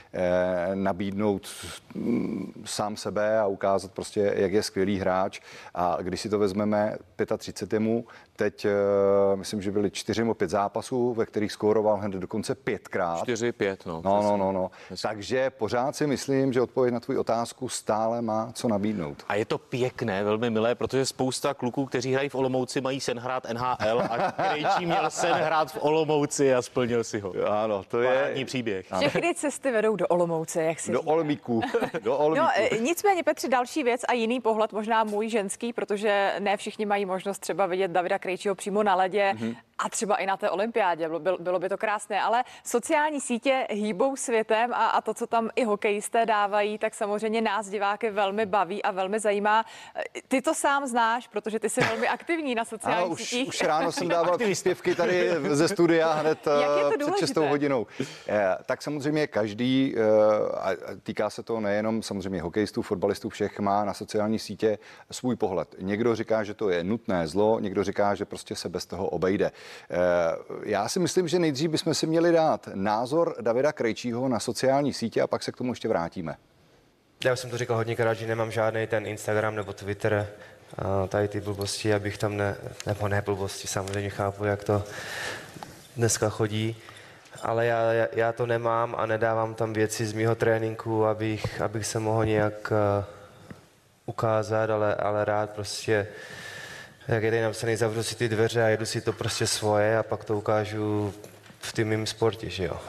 [0.73, 1.47] nabídnout
[1.95, 5.39] mm, sám sebe a ukázat prostě, jak je skvělý hráč.
[5.75, 6.95] A když si to vezmeme
[7.37, 7.79] 35.
[7.79, 8.71] mu, teď eh,
[9.35, 13.23] myslím, že byly čtyři nebo pět zápasů, ve kterých skóroval hned dokonce pětkrát.
[13.23, 14.01] Čtyři, pět, no.
[14.05, 14.71] No, no, no, no.
[15.01, 19.23] Takže pořád si myslím, že odpověď na tvou otázku stále má co nabídnout.
[19.27, 23.19] A je to pěkné, velmi milé, protože spousta kluků, kteří hrají v Olomouci, mají sen
[23.19, 27.33] hrát NHL a Krejčí měl sen hrát v Olomouci a splnil si ho.
[27.47, 28.85] Ano, to je příběh.
[28.99, 31.11] Všechny cesty vedou do Olomouce, jak si Do říká.
[31.11, 31.61] Olmíku.
[32.01, 32.45] Do Olmíku.
[32.45, 37.05] No, nicméně, Petři, další věc a jiný pohled, možná můj ženský, protože ne všichni mají
[37.05, 39.53] možnost třeba vidět Davida Krejčího přímo na ledě Mhm.
[39.77, 41.09] a třeba i na té olympiádě.
[41.19, 45.49] Bylo, bylo, by to krásné, ale sociální sítě hýbou světem a, a to, co tam
[45.55, 49.65] i hokejisté dávají, tak samozřejmě nás diváky velmi baví a velmi zajímá.
[49.95, 53.47] E, Ty to sám znáš, protože ty jsi velmi aktivní na sociálních Ano, už, sítích.
[53.47, 57.27] už ráno jsem dával příspěvky tady ze studia hned Jak je to eh, před důležité?
[57.27, 57.87] 6 hodinou.
[58.27, 60.01] Eh, Tak samozřejmě každý, eh,
[60.55, 64.77] a týká se to nejenom samozřejmě hokejistů, fotbalistů, všech má na sociální sítě
[65.11, 65.75] svůj pohled.
[65.79, 69.51] Někdo říká, že to je nutné zlo, někdo říká, že prostě se bez toho obejde.
[69.91, 69.97] Eh,
[70.63, 75.21] Já si myslím, že nejdřív bychom si měli dát názor Davida Krejčího na sociální sítě
[75.21, 76.35] a pak se k tomu ještě vrátíme.
[77.25, 80.27] Já jsem to říkal hodněkrát, že nemám žádný ten Instagram nebo Twitter,
[80.77, 84.83] a tady ty blbosti, abych tam ne, nebo ne blbosti, samozřejmě chápu, jak to
[85.97, 86.75] dneska chodí,
[87.43, 91.99] ale já, já, to nemám a nedávám tam věci z mého tréninku, abych, abych se
[91.99, 93.05] mohl nějak uh,
[94.05, 96.07] ukázat, ale, ale rád prostě,
[97.07, 100.03] jak je tady napsaný, zavřu si ty dveře a jedu si to prostě svoje a
[100.03, 101.13] pak to ukážu
[101.59, 102.79] v tím mým sportě, že jo.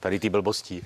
[0.00, 0.82] Tady ty blbostí.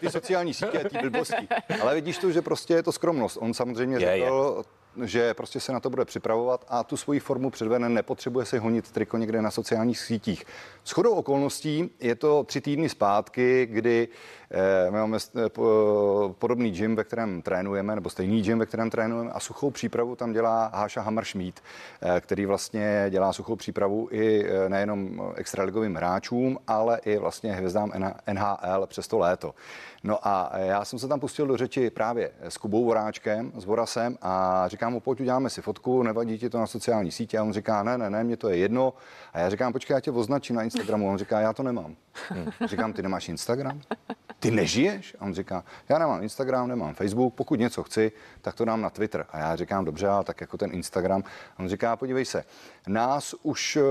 [0.00, 1.48] ty sociální sítě a ty blbosti.
[1.82, 3.38] Ale vidíš to, že prostě je to skromnost.
[3.40, 4.64] On samozřejmě Je, řekl,
[5.04, 8.90] že prostě se na to bude připravovat a tu svoji formu předvene, nepotřebuje se honit
[8.90, 10.44] triko někde na sociálních sítích.
[10.84, 14.08] S chodou okolností je to tři týdny zpátky, kdy
[14.50, 19.30] eh, máme eh, po- podobný gym, ve kterém trénujeme, nebo stejný gym, ve kterém trénujeme
[19.30, 21.60] a suchou přípravu tam dělá Háša Hammerschmidt,
[22.00, 27.92] eh, který vlastně dělá suchou přípravu i eh, nejenom extraligovým hráčům, ale i vlastně hvězdám
[28.32, 29.54] NHL přes to léto.
[30.02, 34.18] No a já jsem se tam pustil do řeči právě s Kubou Voráčkem, s Vorasem
[34.22, 37.52] a říkám mu, pojď uděláme si fotku, nevadí ti to na sociální sítě a on
[37.52, 38.92] říká, ne, ne, ne, mě to je jedno.
[39.32, 41.08] A já říkám, počkej, já tě označím na Instagramu.
[41.08, 41.96] A on říká, já to nemám.
[42.64, 43.80] Říkám, ty nemáš Instagram?
[44.40, 45.16] Ty nežiješ?
[45.20, 48.90] A on říká, já nemám Instagram, nemám Facebook, pokud něco chci, tak to dám na
[48.90, 49.26] Twitter.
[49.30, 51.22] A já říkám, dobře, ale tak jako ten Instagram.
[51.56, 52.44] A on říká, podívej se,
[52.88, 53.82] nás už eh,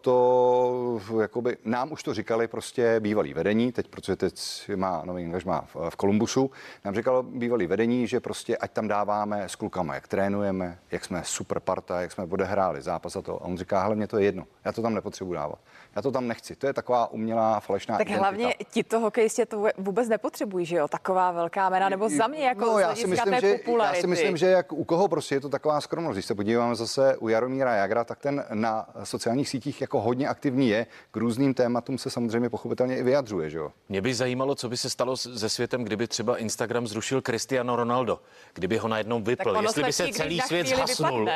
[0.00, 4.34] to, jakoby, nám už to říkali prostě bývalý vedení, teď, protože teď
[4.76, 6.50] má nový angažmá v, v Kolumbusu,
[6.84, 11.22] nám říkalo bývalý vedení, že prostě ať tam dáváme s klukama, jak trénujeme, jak jsme
[11.24, 13.42] super parta, jak jsme odehráli zápas a to.
[13.42, 15.58] A on říká, hele, mě to je jedno, já to tam nepotřebuji dávat.
[15.96, 16.56] Já to tam nechci.
[16.56, 18.28] To je taková umělá falešná Tak identita.
[18.28, 20.88] hlavně ti to hokejistě to vůbec nepotřebují, že jo?
[20.88, 24.00] Taková velká jména, nebo za mě jako no, já si, myslím, že, já popularity.
[24.00, 26.14] si myslím, že jak u koho prostě je to taková skromnost.
[26.16, 30.68] Když se podíváme zase u Jaromíra Jagra, tak ten na sociálních sítích jako hodně aktivní
[30.68, 30.86] je.
[31.10, 33.72] K různým tématům se samozřejmě pochopitelně i vyjadřuje, že jo?
[33.88, 38.20] Mě by zajímalo, co by se stalo se světem, kdyby třeba Instagram zrušil Cristiano Ronaldo,
[38.54, 41.28] kdyby ho najednou vypl, jestli by se celý svět zhasnul.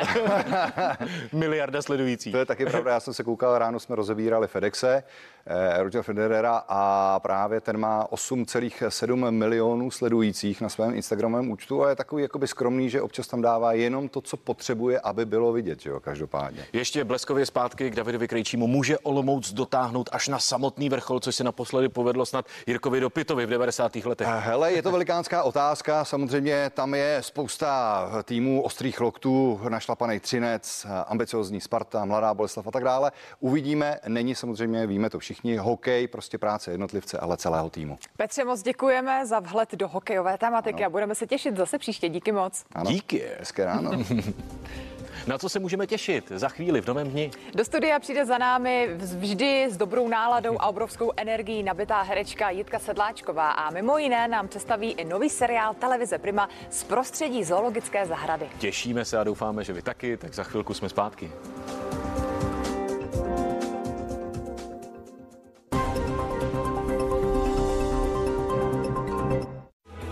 [1.33, 2.31] Miliarda sledujících.
[2.31, 5.03] To je taky pravda, já jsem se koukal, ráno jsme rozebírali FedExe,
[5.45, 11.89] eh, Roger Federera a právě ten má 8,7 milionů sledujících na svém Instagramovém účtu a
[11.89, 15.81] je takový jakoby skromný, že občas tam dává jenom to, co potřebuje, aby bylo vidět,
[15.81, 16.65] že jo, každopádně.
[16.73, 18.67] Ještě bleskově zpátky k Davidovi Krejčímu.
[18.67, 23.49] Může Olomouc dotáhnout až na samotný vrchol, což se naposledy povedlo snad Jirkovi Dopitovi v
[23.49, 23.95] 90.
[23.95, 24.27] letech.
[24.31, 26.05] Eh, Hele, je to velikánská otázka.
[26.05, 32.83] Samozřejmě tam je spousta týmů ostrých loktů, našlapaný Třinec, ambiciozní Sparta, Mladá Boleslav a tak
[32.83, 33.11] dále.
[33.39, 37.97] Uvidíme, není samozřejmě, víme to všichni, hokej, prostě práce jednotlivce, ale celého týmu.
[38.17, 42.09] Petře, moc děkujeme za vhled do hokejové tematiky a budeme se těšit zase příště.
[42.09, 42.63] Díky moc.
[42.75, 42.91] Ano.
[42.91, 43.23] Díky.
[43.39, 43.91] Hezké ráno.
[45.27, 47.31] Na co se můžeme těšit za chvíli v novém dni?
[47.55, 52.79] Do studia přijde za námi vždy s dobrou náladou a obrovskou energií nabitá herečka Jitka
[52.79, 58.49] Sedláčková a mimo jiné nám představí i nový seriál televize Prima z prostředí zoologické zahrady.
[58.59, 61.31] Těšíme se a doufáme, že vy taky, tak za chvilku jsme zpátky.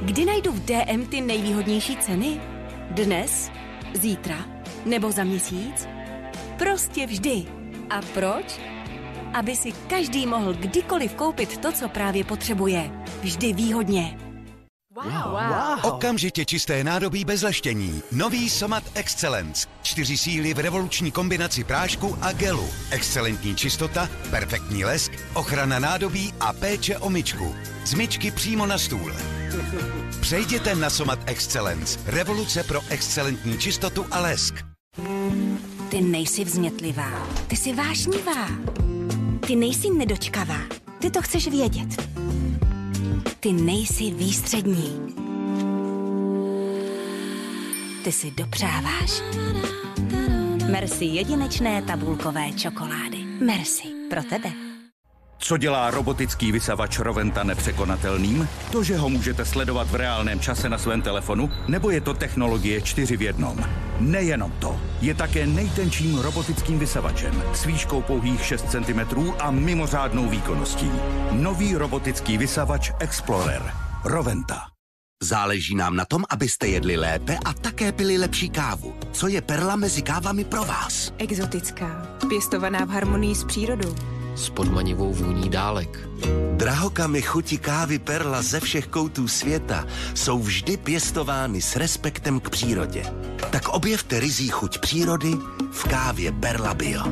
[0.02, 2.42] Kdy najdu v DM ty nejvýhodnější ceny?
[2.92, 3.52] Dnes?
[3.94, 4.59] Zítra?
[4.86, 5.88] Nebo za měsíc?
[6.58, 7.46] Prostě vždy.
[7.90, 8.60] A proč?
[9.34, 12.92] Aby si každý mohl kdykoliv koupit to, co právě potřebuje.
[13.22, 14.18] Vždy výhodně.
[15.84, 18.02] Okamžitě čisté nádobí bez leštění.
[18.12, 19.68] Nový Somat Excellence.
[19.82, 22.70] Čtyři síly v revoluční kombinaci prášku a gelu.
[22.92, 27.56] Excelentní čistota, perfektní lesk, ochrana nádobí a péče o myčku.
[27.86, 29.14] Z myčky přímo na stůl.
[30.22, 32.00] Přejděte na Somat Excellence.
[32.06, 34.69] Revoluce pro excelentní čistotu a lesk.
[35.90, 38.48] Ty nejsi vznětlivá, ty jsi vášnivá.
[39.48, 40.60] Ty nejsi nedočkavá,
[41.00, 42.10] ty to chceš vědět.
[43.40, 45.16] Ty nejsi výstřední.
[48.04, 49.22] Ty si dopřáváš.
[50.72, 53.18] Merci jedinečné tabulkové čokolády.
[53.46, 54.69] Merci pro tebe.
[55.42, 58.48] Co dělá robotický vysavač Roventa nepřekonatelným?
[58.72, 62.82] To, že ho můžete sledovat v reálném čase na svém telefonu, nebo je to technologie
[62.82, 63.66] 4 v jednom?
[64.00, 64.80] Nejenom to.
[65.02, 69.00] Je také nejtenčím robotickým vysavačem s výškou pouhých 6 cm
[69.40, 70.92] a mimořádnou výkonností.
[71.32, 73.72] Nový robotický vysavač Explorer.
[74.06, 74.62] Roventa.
[75.24, 78.96] Záleží nám na tom, abyste jedli lépe a také pili lepší kávu.
[79.12, 81.14] Co je perla mezi kávami pro vás?
[81.18, 84.19] Exotická, pěstovaná v harmonii s přírodou.
[84.36, 86.10] S podmanivou vůní dálek.
[86.56, 93.04] Drahokamy chuti kávy Perla ze všech koutů světa jsou vždy pěstovány s respektem k přírodě.
[93.52, 95.38] Tak objevte rizí chuť přírody
[95.72, 97.04] v kávě Perla Bio.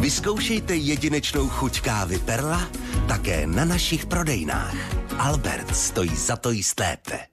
[0.00, 2.68] Vyzkoušejte jedinečnou chuť kávy Perla
[3.08, 4.74] také na našich prodejnách.
[5.18, 7.31] Albert stojí za to jíst lépe.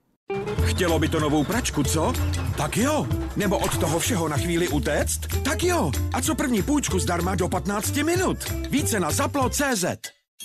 [0.80, 2.14] Chtělo by to novou pračku, co?
[2.58, 3.08] Tak jo.
[3.36, 5.20] Nebo od toho všeho na chvíli utéct?
[5.44, 5.92] Tak jo.
[6.14, 8.38] A co první půjčku zdarma do 15 minut?
[8.70, 9.86] Více na Zaplo.cz.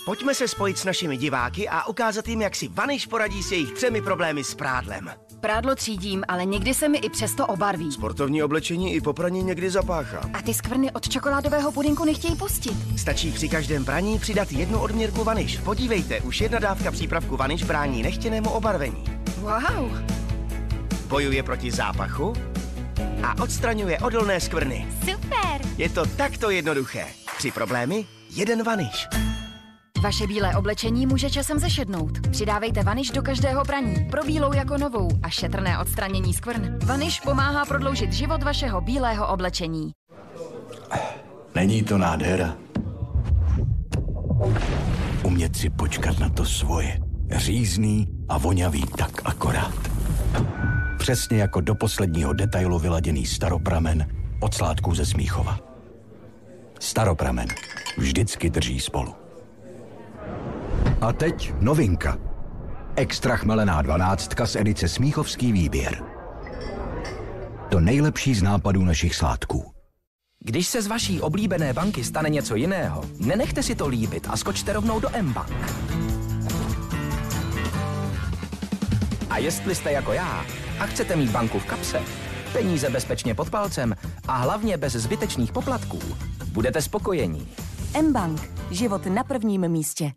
[0.05, 3.73] Pojďme se spojit s našimi diváky a ukázat jim, jak si Vaniš poradí s jejich
[3.73, 5.11] třemi problémy s prádlem.
[5.40, 7.92] Prádlo třídím, ale někdy se mi i přesto obarví.
[7.92, 10.31] Sportovní oblečení i po praní někdy zapáchá.
[10.33, 12.77] A ty skvrny od čokoládového pudinku nechtějí pustit.
[12.97, 15.59] Stačí při každém praní přidat jednu odměrku Vaniš.
[15.59, 19.13] Podívejte, už jedna dávka přípravku Vaniš brání nechtěnému obarvení.
[19.45, 19.93] Wow.
[21.09, 22.33] Bojuje proti zápachu
[23.23, 24.87] a odstraňuje odolné skvrny.
[25.05, 25.61] Super.
[25.77, 27.07] Je to takto jednoduché.
[27.37, 29.09] Tři problémy, jeden Vaniš.
[30.03, 32.29] Vaše bílé oblečení může časem zešednout.
[32.31, 36.79] Přidávejte vaniš do každého praní, pro bílou jako novou a šetrné odstranění skvrn.
[36.85, 39.93] Vaniš pomáhá prodloužit život vašeho bílého oblečení.
[41.55, 42.57] Není to nádhera.
[45.23, 46.99] Umět si počkat na to svoje.
[47.37, 49.91] Řízný a vonavý tak akorát.
[50.99, 54.07] Přesně jako do posledního detailu vyladěný staropramen
[54.41, 55.59] od sládků ze Smíchova.
[56.81, 57.49] Staropramen
[57.99, 59.15] vždycky drží spolu.
[61.01, 62.19] A teď novinka.
[62.97, 66.03] Extra chmelená dvanáctka z edice Smíchovský výběr.
[67.69, 69.71] To nejlepší z nápadů našich sládků.
[70.41, 74.73] Když se z vaší oblíbené banky stane něco jiného, nenechte si to líbit a skočte
[74.73, 76.13] rovnou do M-Bank.
[79.35, 80.47] A jestli jste jako já
[80.81, 82.03] a chcete mít banku v kapse,
[82.53, 83.94] peníze bezpečně pod palcem
[84.29, 85.99] a hlavně bez zbytečných poplatků,
[86.53, 87.49] budete spokojení.
[87.94, 88.40] M-Bank.
[88.70, 90.12] Život na prvním místě.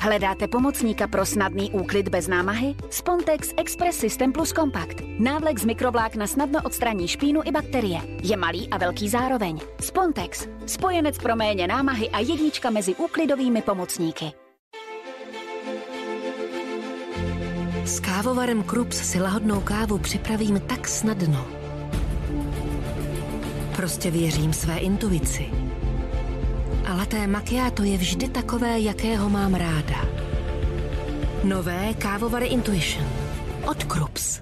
[0.00, 2.74] Hledáte pomocníka pro snadný úklid bez námahy?
[2.90, 4.96] Spontex Express System Plus Compact.
[5.18, 8.00] Návlek z mikrovlákna snadno odstraní špínu i bakterie.
[8.22, 9.60] Je malý a velký zároveň.
[9.80, 10.48] Spontex.
[10.66, 14.32] Spojenec pro méně námahy a jednička mezi úklidovými pomocníky.
[17.84, 21.46] S kávovarem Krups si lahodnou kávu připravím tak snadno.
[23.76, 25.46] Prostě věřím své intuici.
[26.86, 30.08] A laté macchiato je vždy takové, jakého mám ráda.
[31.44, 33.06] Nové kávovary Intuition
[33.70, 34.40] od Krups.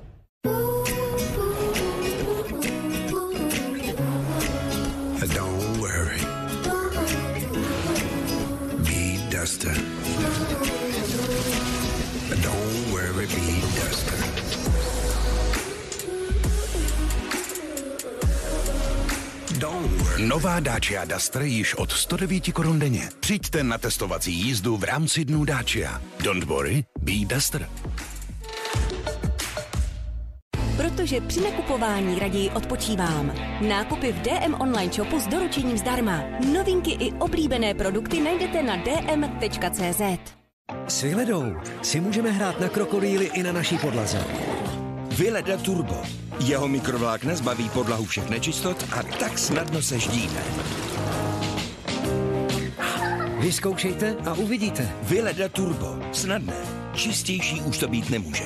[5.34, 6.20] Don't worry.
[8.78, 9.89] Be Duster.
[20.28, 23.08] Nová Dacia Duster již od 109 korun denně.
[23.20, 26.02] Přijďte na testovací jízdu v rámci dnů Dacia.
[26.24, 27.68] Don't worry, be Duster.
[30.76, 33.32] Protože při nakupování raději odpočívám.
[33.68, 36.22] Nákupy v DM online shopu s doručením zdarma.
[36.52, 40.00] Novinky i oblíbené produkty najdete na dm.cz.
[40.88, 44.24] S Vyledou si můžeme hrát na krokodýly i na naší podlaze.
[45.18, 46.02] Vyleda Turbo.
[46.44, 50.42] Jeho mikrovlákna zbaví podlahu všech nečistot a tak snadno se ždíme.
[53.38, 54.92] Vyzkoušejte a uvidíte.
[55.02, 55.98] Vyleda Turbo.
[56.12, 56.56] Snadné.
[56.94, 58.44] Čistější už to být nemůže.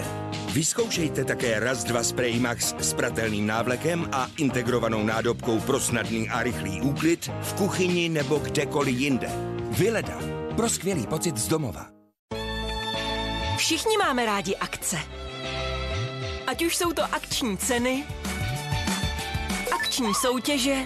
[0.52, 6.42] Vyzkoušejte také raz dva Spray Max s pratelným návlekem a integrovanou nádobkou pro snadný a
[6.42, 9.28] rychlý úklid v kuchyni nebo kdekoliv jinde.
[9.70, 10.18] Vyleda.
[10.56, 11.86] Pro skvělý pocit z domova.
[13.56, 15.23] Všichni máme rádi akce.
[16.46, 18.04] Ať už jsou to akční ceny,
[19.74, 20.76] akční soutěže,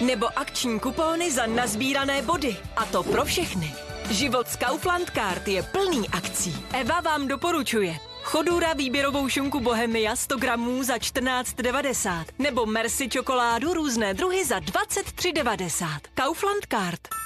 [0.00, 2.56] nebo akční kupóny za nazbírané body.
[2.76, 3.74] A to pro všechny.
[4.10, 6.66] Život z Kaufland Card je plný akcí.
[6.72, 7.98] Eva vám doporučuje.
[8.22, 16.00] Chodura výběrovou šunku Bohemia 100 gramů za 14,90 nebo Mercy čokoládu různé druhy za 23,90.
[16.14, 17.23] Kaufland Card.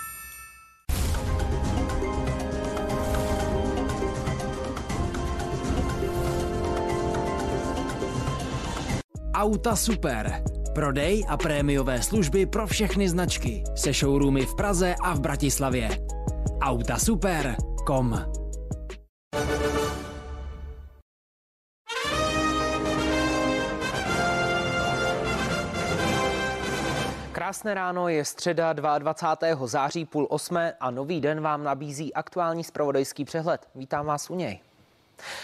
[9.38, 10.42] Auta Super.
[10.74, 13.62] Prodej a prémiové služby pro všechny značky.
[13.74, 15.88] Se showroomy v Praze a v Bratislavě.
[16.60, 18.18] Autasuper.com
[27.32, 29.66] Krásné ráno je středa 22.
[29.66, 33.68] září půl osmé a nový den vám nabízí aktuální spravodajský přehled.
[33.74, 34.67] Vítám vás u něj.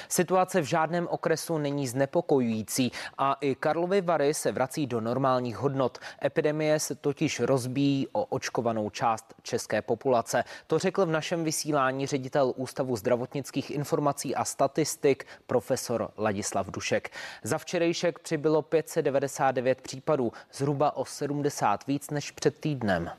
[0.09, 5.99] Situace v žádném okresu není znepokojující a i Karlovy Vary se vrací do normálních hodnot.
[6.25, 10.45] Epidemie se totiž rozbíjí o očkovanou část české populace.
[10.67, 17.11] To řekl v našem vysílání ředitel Ústavu zdravotnických informací a statistik profesor Ladislav Dušek.
[17.43, 23.11] Za včerejšek přibylo 599 případů, zhruba o 70 víc než před týdnem.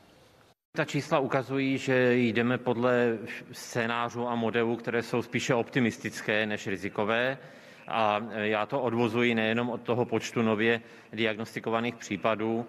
[0.75, 3.17] Ta čísla ukazují, že jdeme podle
[3.51, 7.37] scénářů a modelů, které jsou spíše optimistické než rizikové.
[7.87, 10.81] A já to odvozuji nejenom od toho počtu nově
[11.13, 12.65] diagnostikovaných případů.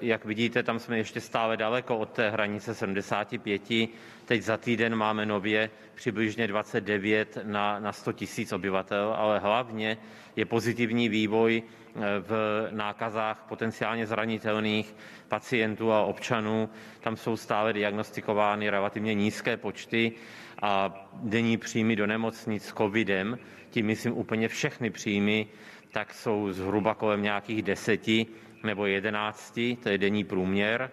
[0.00, 3.62] Jak vidíte, tam jsme ještě stále daleko od té hranice 75.
[4.24, 9.96] Teď za týden máme nově přibližně 29 na, na 100 tisíc obyvatel, ale hlavně
[10.36, 11.62] je pozitivní vývoj
[12.20, 12.32] v
[12.70, 14.94] nákazách potenciálně zranitelných
[15.28, 16.70] pacientů a občanů.
[17.00, 20.12] Tam jsou stále diagnostikovány relativně nízké počty
[20.62, 23.38] a denní příjmy do nemocnic s covidem,
[23.70, 25.46] tím myslím úplně všechny příjmy,
[25.92, 28.26] tak jsou zhruba kolem nějakých deseti
[28.64, 30.90] nebo jedenácti, to je denní průměr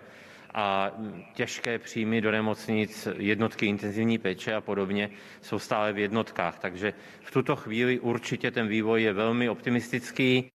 [0.53, 0.91] a
[1.33, 5.09] těžké příjmy do nemocnic, jednotky intenzivní péče a podobně
[5.41, 6.59] jsou stále v jednotkách.
[6.59, 10.51] Takže v tuto chvíli určitě ten vývoj je velmi optimistický.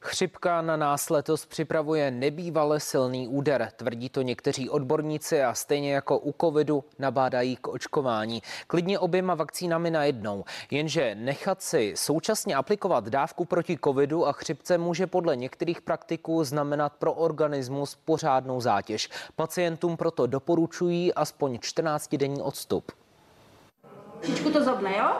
[0.00, 6.18] Chřipka na nás letos připravuje nebývale silný úder, tvrdí to někteří odborníci a stejně jako
[6.18, 8.42] u covidu nabádají k očkování.
[8.66, 15.06] Klidně oběma vakcínami najednou, jenže nechat si současně aplikovat dávku proti covidu a chřipce může
[15.06, 19.08] podle některých praktiků znamenat pro organismus pořádnou zátěž.
[19.36, 22.92] Pacientům proto doporučují aspoň 14-denní odstup.
[24.20, 25.10] Trošičku to zobne, jo?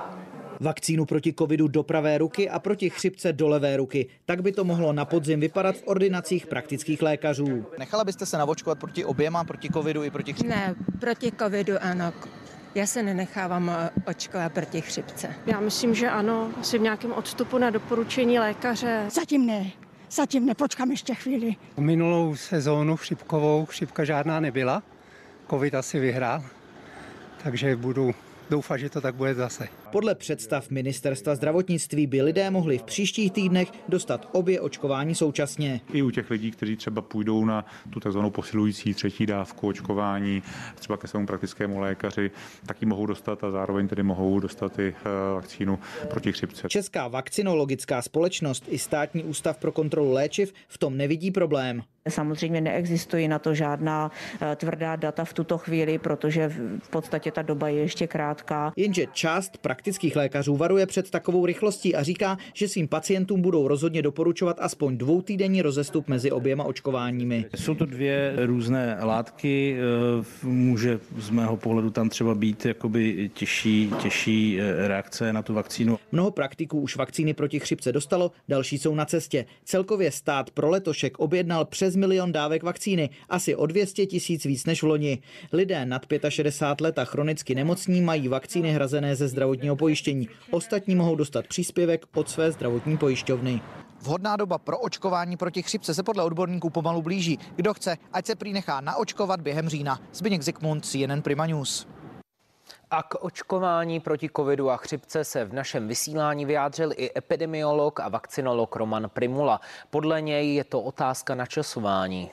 [0.61, 4.07] Vakcínu proti covidu do pravé ruky a proti chřipce do levé ruky.
[4.25, 7.67] Tak by to mohlo na podzim vypadat v ordinacích praktických lékařů.
[7.79, 10.57] Nechala byste se navočkovat proti oběma, proti covidu i proti chřipce?
[10.57, 12.13] Ne, proti covidu ano.
[12.75, 15.35] Já se nenechávám eh, očkovat proti chřipce.
[15.47, 19.07] Já myslím, že ano, asi v nějakém odstupu na doporučení lékaře.
[19.11, 19.71] Zatím ne.
[20.11, 21.57] Zatím nepočkám ještě chvíli.
[21.77, 24.83] Minulou sezónu chřipkovou chřipka žádná nebyla.
[25.51, 26.43] Covid asi vyhrál,
[27.43, 28.15] takže budu
[28.51, 29.69] doufat, že to tak bude zase.
[29.93, 35.81] Podle představ ministerstva zdravotnictví by lidé mohli v příštích týdnech dostat obě očkování současně.
[35.93, 38.19] I u těch lidí, kteří třeba půjdou na tu tzv.
[38.29, 40.43] posilující třetí dávku očkování,
[40.75, 42.31] třeba ke svému praktickému lékaři,
[42.67, 46.69] taky mohou dostat a zároveň tedy mohou dostat i eh, vakcínu proti chřipce.
[46.69, 51.83] Česká vakcinologická společnost i státní ústav pro kontrolu léčiv v tom nevidí problém.
[52.09, 54.11] Samozřejmě neexistují na to žádná
[54.41, 56.49] eh, tvrdá data v tuto chvíli, protože
[56.83, 58.73] v podstatě ta doba je ještě krátká.
[58.77, 64.03] Jenže část praktických lékařů varuje před takovou rychlostí a říká, že svým pacientům budou rozhodně
[64.03, 67.45] doporučovat aspoň dvoutýdenní rozestup mezi oběma očkováními.
[67.57, 73.93] Jsou to dvě různé látky, eh, může z mého pohledu tam třeba být jakoby těžší,
[74.03, 75.99] těžší eh, reakce na tu vakcínu.
[76.13, 79.45] Mnoho praktiků už vakcíny proti chřipce dostalo, další jsou na cestě.
[79.65, 84.83] Celkově stát pro letošek objednal přes milion dávek vakcíny, asi o 200 tisíc víc než
[84.83, 85.19] v loni.
[85.53, 90.29] Lidé nad 65 let a chronicky nemocní mají vakcíny hrazené ze zdravotního pojištění.
[90.51, 93.61] Ostatní mohou dostat příspěvek od své zdravotní pojišťovny.
[94.03, 97.39] Vhodná doba pro očkování proti chřipce se podle odborníků pomalu blíží.
[97.57, 100.01] Kdo chce, ať se prý nechá naočkovat během října.
[100.13, 101.87] Zbigněk Zikmund, CNN Prima News.
[102.91, 108.09] A k očkování proti covidu a chřipce se v našem vysílání vyjádřil i epidemiolog a
[108.09, 109.61] vakcinolog Roman Primula.
[109.91, 112.31] Podle něj je to otázka načasování.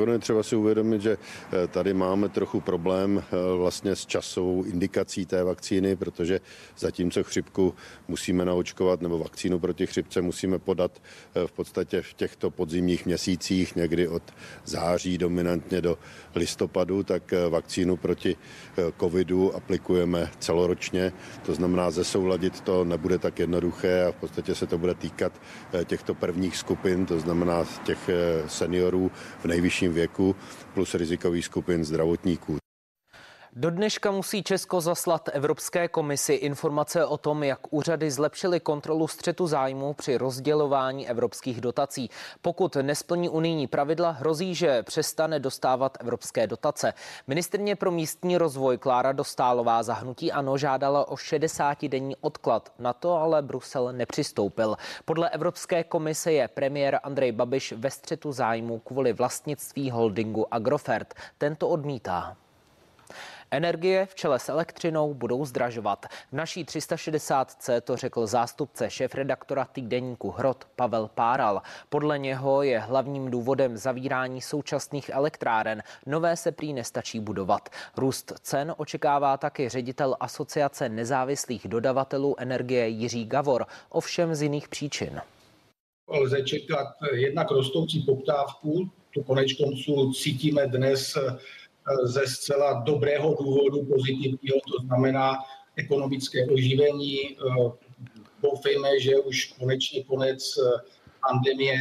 [0.00, 1.16] Ono je třeba si uvědomit, že
[1.52, 6.40] eh, tady máme trochu problém eh, vlastně s časovou indikací té vakcíny, protože
[6.78, 7.74] zatímco chřipku
[8.08, 11.02] musíme naočkovat nebo vakcínu proti chřipce musíme podat
[11.34, 14.22] eh, v podstatě v těchto podzimních měsících, někdy od
[14.64, 15.98] září dominantně do
[16.34, 18.36] listopadu, tak vakcínu proti
[19.00, 21.12] covidu aplikujeme celoročně.
[21.46, 25.40] To znamená, zesouladit to nebude tak jednoduché a v podstatě se to bude týkat
[25.84, 28.10] těchto prvních skupin, to znamená těch
[28.46, 29.44] seniorů v
[29.82, 30.36] nejvyšším věku
[30.74, 32.61] plus rizikových skupin zdravotníků.
[33.56, 39.46] Do dneška musí Česko zaslat Evropské komisi informace o tom, jak úřady zlepšily kontrolu střetu
[39.46, 42.10] zájmu při rozdělování evropských dotací.
[42.42, 46.94] Pokud nesplní unijní pravidla, hrozí, že přestane dostávat evropské dotace.
[47.26, 52.72] Ministrně pro místní rozvoj Klára Dostálová zahnutí ANO žádala o 60-denní odklad.
[52.78, 54.76] Na to ale Brusel nepřistoupil.
[55.04, 61.14] Podle Evropské komise je premiér Andrej Babiš ve střetu zájmu kvůli vlastnictví holdingu Agrofert.
[61.38, 62.36] Tento odmítá.
[63.54, 66.06] Energie v čele s elektřinou budou zdražovat.
[66.32, 71.62] V naší 360C to řekl zástupce šéf-redaktora týdeníku Hrot Pavel Páral.
[71.88, 75.82] Podle něho je hlavním důvodem zavírání současných elektráren.
[76.06, 77.68] Nové se prý nestačí budovat.
[77.96, 85.20] Růst cen očekává taky ředitel Asociace nezávislých dodavatelů energie Jiří Gavor, ovšem z jiných příčin.
[86.08, 91.18] Lze čekat jednak rostoucí poptávku, tu konec konců cítíme dnes
[92.02, 95.38] ze zcela dobrého důvodu pozitivního, to znamená
[95.76, 97.16] ekonomické oživení.
[98.42, 100.58] Doufejme, že už konečně konec
[101.28, 101.78] pandemie.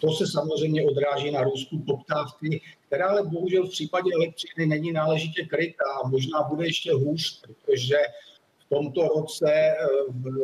[0.00, 5.42] To se samozřejmě odráží na růstu poptávky, která ale bohužel v případě elektřiny není náležitě
[5.42, 7.96] krytá a možná bude ještě hůř, protože
[8.58, 9.74] v tomto roce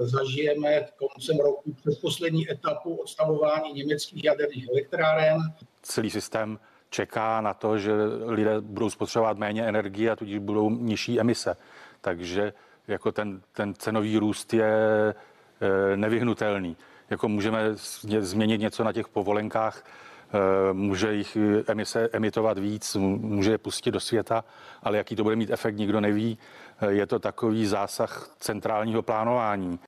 [0.01, 5.39] zažijeme koncem roku předposlední etapu odstavování německých jaderných elektráren.
[5.83, 6.59] Celý systém
[6.91, 7.93] čeká na to, že
[8.27, 11.57] lidé budou spotřebovat méně energie a tudíž budou nižší emise.
[12.01, 12.53] Takže
[12.89, 14.75] jako ten, ten cenový růst je
[15.61, 16.77] e, nevyhnutelný.
[17.11, 17.61] Jako můžeme
[18.19, 24.01] změnit něco na těch povolenkách, e, může jich emise emitovat víc, může je pustit do
[24.01, 24.45] světa,
[24.83, 26.39] ale jaký to bude mít efekt, nikdo neví.
[26.81, 29.79] E, je to takový zásah centrálního plánování.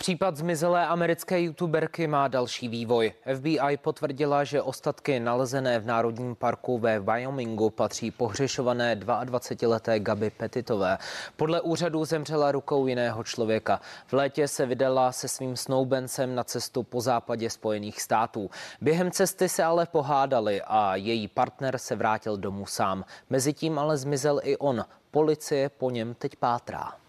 [0.00, 3.12] Případ zmizelé americké youtuberky má další vývoj.
[3.36, 10.98] FBI potvrdila, že ostatky nalezené v Národním parku ve Wyomingu patří pohřešované 22-leté Gaby Petitové.
[11.36, 13.80] Podle úřadu zemřela rukou jiného člověka.
[14.06, 18.50] V létě se vydala se svým snoubencem na cestu po západě Spojených států.
[18.80, 23.04] Během cesty se ale pohádali a její partner se vrátil domů sám.
[23.30, 24.84] Mezitím ale zmizel i on.
[25.10, 26.99] Policie po něm teď pátrá.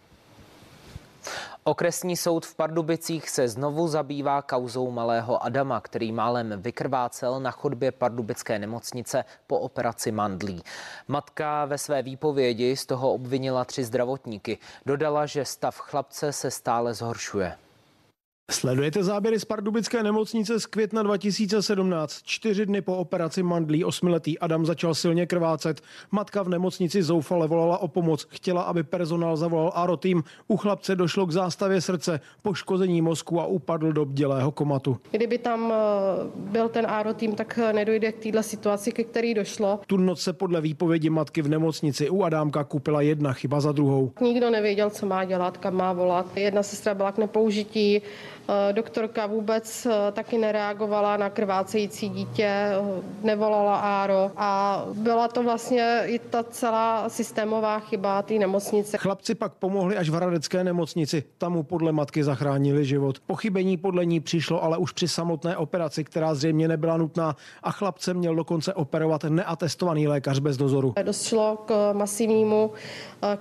[1.63, 7.91] Okresní soud v Pardubicích se znovu zabývá kauzou malého Adama, který málem vykrvácel na chodbě
[7.91, 10.63] pardubické nemocnice po operaci mandlí.
[11.07, 14.57] Matka ve své výpovědi z toho obvinila tři zdravotníky.
[14.85, 17.57] Dodala, že stav chlapce se stále zhoršuje.
[18.51, 22.19] Sledujete záběry z pardubické nemocnice z května 2017.
[22.23, 25.81] Čtyři dny po operaci mandlí osmiletý Adam začal silně krvácet.
[26.11, 28.27] Matka v nemocnici zoufale volala o pomoc.
[28.29, 30.23] Chtěla, aby personál zavolal Aro tým.
[30.47, 34.97] U chlapce došlo k zástavě srdce, poškození mozku a upadl do bdělého komatu.
[35.11, 35.75] Kdyby tam eh,
[36.35, 39.79] byl ten Aro tým, tak eh, nedojde k této situaci, ke který došlo.
[39.87, 44.11] Tu noc se podle výpovědi matky v nemocnici u Adámka kupila jedna chyba za druhou.
[44.21, 46.37] Nikdo nevěděl, co má dělat, kam má volat.
[46.37, 48.01] Jedna sestra byla k nepoužití,
[48.71, 52.75] doktorka vůbec eh, taky nereagovala na krvácející dítě, eh,
[53.23, 58.97] nevolala Áro a byla to vlastně i ta celá systémová chyba té nemocnice.
[58.97, 61.23] Chlapci pak pomohli až v Hradecké nemocnici.
[61.37, 63.19] Tam mu podle matky zachránili život.
[63.19, 68.13] Pochybení podle ní přišlo ale už při samotné operaci, která zřejmě nebyla nutná a chlapce
[68.13, 70.93] měl dokonce operovat neatestovaný lékař bez dozoru.
[71.03, 72.71] Došlo k masivnímu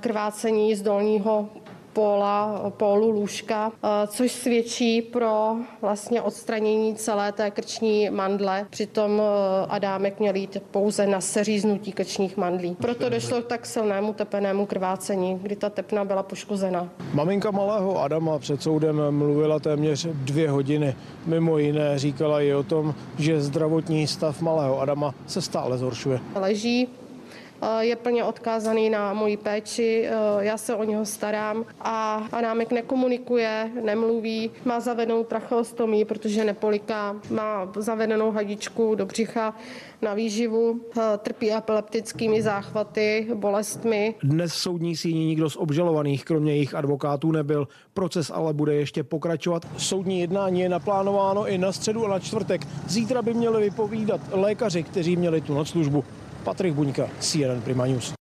[0.00, 1.48] krvácení z dolního
[1.92, 8.66] póla, pólu lůžka, eh, což svědčí pro vlastně odstranění celé té krční mandle.
[8.70, 12.74] Přitom eh, Adámek měl jít pouze na seříznutí krčních mandlí.
[12.74, 16.88] Proto došlo k tak silnému tepenému krvácení, kdy ta tepna byla poškozena.
[17.14, 20.96] Maminka malého Adama před soudem mluvila téměř dvě hodiny.
[21.26, 26.20] Mimo jiné říkala i o tom, že zdravotní stav malého Adama se stále zhoršuje.
[26.34, 26.88] Leží
[27.80, 30.08] je plně odkázaný na moji péči,
[30.38, 37.72] já se o něho starám a Adámek nekomunikuje, nemluví, má zavedenou tracheostomii, protože nepoliká, má
[37.76, 39.54] zavedenou hadičku do břicha
[40.02, 40.80] na výživu,
[41.18, 44.14] trpí epileptickými záchvaty, bolestmi.
[44.22, 47.68] Dnes v soudní síni nikdo z obžalovaných, kromě jejich advokátů, nebyl.
[47.94, 49.66] Proces ale bude ještě pokračovat.
[49.76, 52.66] Soudní jednání je naplánováno i na středu a na čtvrtek.
[52.88, 56.04] Zítra by měli vypovídat lékaři, kteří měli tu službu.
[56.44, 58.19] Patrik Buňka, CNN Prima News.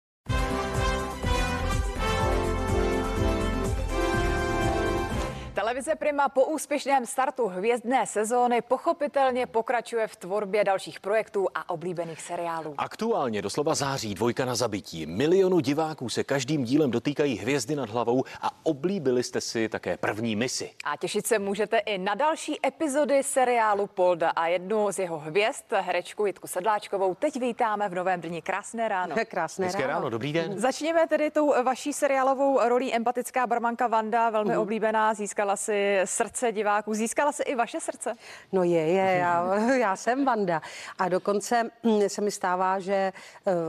[5.68, 12.20] Televize Prima po úspěšném startu hvězdné sezóny pochopitelně pokračuje v tvorbě dalších projektů a oblíbených
[12.20, 12.74] seriálů.
[12.78, 15.06] Aktuálně doslova září dvojka na zabití.
[15.06, 20.36] Milionu diváků se každým dílem dotýkají hvězdy nad hlavou a oblíbili jste si také první
[20.36, 20.70] misi.
[20.84, 25.64] A těšit se můžete i na další epizody seriálu Polda a jednu z jeho hvězd,
[25.72, 28.42] herečku Jitku Sedláčkovou, teď vítáme v novém dní.
[28.42, 29.16] Krásné ráno.
[29.28, 29.92] Krásné Hezké ráno.
[29.94, 30.58] ráno, dobrý den.
[30.58, 34.62] Začněme tedy tou vaší seriálovou rolí empatická barmanka Vanda, velmi uh-huh.
[34.62, 36.94] oblíbená, získala si srdce diváků.
[36.94, 38.14] Získala si i vaše srdce?
[38.52, 40.62] No je, je, já, já jsem Vanda.
[40.98, 43.12] A dokonce hm, se mi stává, že eh,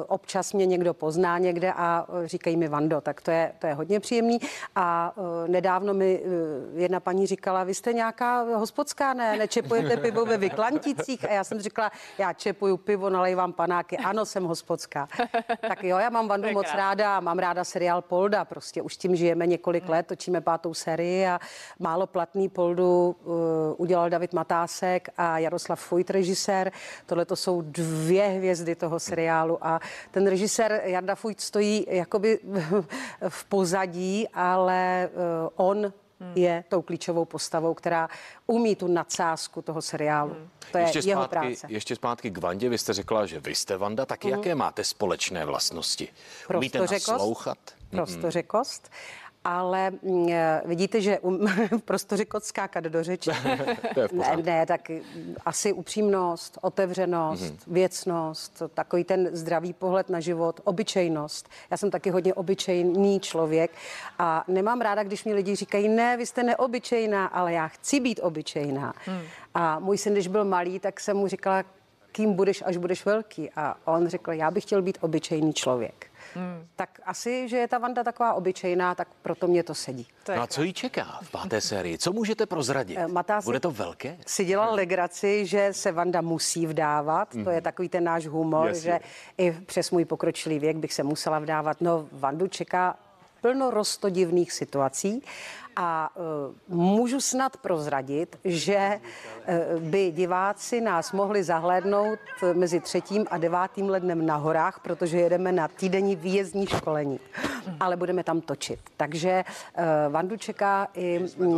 [0.08, 3.74] občas mě někdo pozná někde a eh, říkají mi Vando, tak to je, to je
[3.74, 4.40] hodně příjemný.
[4.76, 6.22] A eh, nedávno mi
[6.76, 11.26] jedna paní říkala, vy jste nějaká hospodská, ne, nečepujete pivo ve Vyklanticích?
[11.30, 15.08] A já jsem říkala, já čepuju pivo, nalejvám panáky, ano, jsem hospodská.
[15.62, 19.48] Tak jo, já mám Vandu moc ráda, mám ráda seriál Polda, prostě už tím žijeme
[19.48, 21.40] několik let, točíme pátou sérii a
[21.80, 23.34] málo platný poldu uh,
[23.78, 26.72] udělal David Matásek a Jaroslav Fujt, režisér.
[27.06, 29.80] Tohle to jsou dvě hvězdy toho seriálu a
[30.12, 32.40] ten režisér Jarda Fujt stojí jakoby
[33.30, 36.34] v pozadí, ale uh, on Hmm.
[36.36, 38.10] je tou klíčovou postavou, která
[38.48, 40.34] umí tu nadsázku toho seriálu.
[40.34, 40.50] Hmm.
[40.72, 41.68] To je ještě jeho zpátky, práce.
[41.70, 42.70] Ještě zpátky k Vandě.
[42.70, 44.32] Vy jste řekla, že vy jste Vanda, tak hmm.
[44.32, 46.08] jaké máte společné vlastnosti?
[46.56, 47.58] Umíte naslouchat?
[47.90, 48.92] Prostořekost
[49.50, 51.46] ale mm, eh, vidíte, že um,
[51.86, 53.32] prostoře kot skákat do řeči.
[54.12, 54.92] ne, ne, tak
[55.46, 57.74] asi upřímnost, otevřenost, mm-hmm.
[57.74, 61.50] věcnost, takový ten zdravý pohled na život, obyčejnost.
[61.72, 63.72] Já jsem taky hodně obyčejný člověk
[64.20, 68.20] a nemám ráda, když mi lidi říkají, ne, vy jste neobyčejná, ale já chci být
[68.24, 68.94] obyčejná.
[69.08, 69.22] Mm.
[69.54, 71.64] A můj syn, když byl malý, tak jsem mu říkala,
[72.12, 73.50] kým budeš, až budeš velký.
[73.56, 76.09] A on řekl, já bych chtěl být obyčejný člověk.
[76.36, 76.68] Hmm.
[76.76, 80.08] Tak asi, že je ta Vanda taková obyčejná, tak proto mě to sedí.
[80.24, 81.98] To no a co jí čeká v páté sérii?
[81.98, 82.98] Co můžete prozradit?
[82.98, 84.18] Eh, Matá Bude to velké?
[84.28, 87.34] Si dělal legraci, že se Vanda musí vdávat.
[87.34, 87.44] Hmm.
[87.44, 87.64] To je mhm.
[87.64, 88.82] takový ten náš humor, Jasně.
[88.82, 89.00] že
[89.38, 91.82] i přes můj pokročilý věk bych se musela vdávat.
[91.82, 92.96] No, Vandu čeká
[93.42, 95.24] plno rostodivných situací
[95.76, 96.10] a
[96.68, 102.20] uh, můžu snad prozradit, že uh, by diváci nás mohli zahlédnout
[102.54, 107.20] mezi třetím a devátým lednem na horách, protože jedeme na týdenní výjezdní školení,
[107.80, 108.80] ale budeme tam točit.
[108.98, 109.44] Takže
[109.78, 109.84] uh,
[110.14, 111.56] Vandu čeká i uh,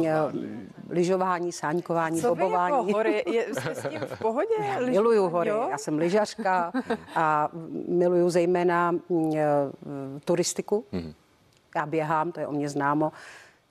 [0.90, 2.88] lyžování, sáňkování, Co bobování.
[2.88, 3.24] Jako hory?
[3.28, 4.56] Je, jste s tím v pohodě?
[4.60, 5.68] Já miluju hory, jo?
[5.72, 6.72] já jsem lyžařka
[7.16, 7.50] a
[7.88, 9.30] miluju zejména uh,
[10.26, 10.86] turistiku.
[10.94, 11.14] Mm-hmm.
[11.76, 13.12] Já běhám, to je o mě známo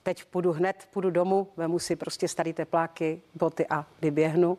[0.03, 4.57] teď půjdu hned, půjdu domů, vemu si prostě starý tepláky, boty a vyběhnu.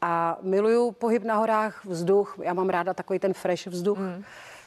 [0.00, 3.98] A miluju pohyb na horách, vzduch, já mám ráda takový ten fresh vzduch.
[3.98, 4.24] Mm.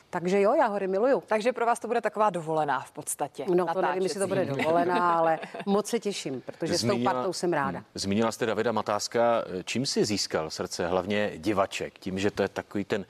[0.09, 1.23] Takže jo, já hory miluju.
[1.27, 3.45] Takže pro vás to bude taková dovolená v podstatě.
[3.55, 7.17] No to nevím, jestli to bude dovolená, ale moc se těším, protože Zmínila, s tou
[7.17, 7.77] partou jsem ráda.
[7.79, 7.85] Hmm.
[7.95, 9.43] Zmínila jste Davida Matáska.
[9.63, 11.99] Čím si získal srdce hlavně divaček?
[11.99, 13.05] Tím, že to je takový ten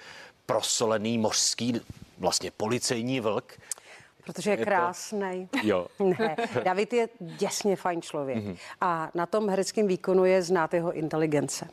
[0.45, 1.81] prosolený mořský,
[2.17, 3.53] vlastně policejní vlk,
[4.27, 5.47] Protože je, je krásný.
[5.51, 5.59] To...
[5.63, 5.87] Jo.
[6.19, 8.37] ne, David je děsně fajn člověk.
[8.37, 8.57] Mm-hmm.
[8.81, 11.67] A na tom hereckém výkonu je znát jeho inteligence.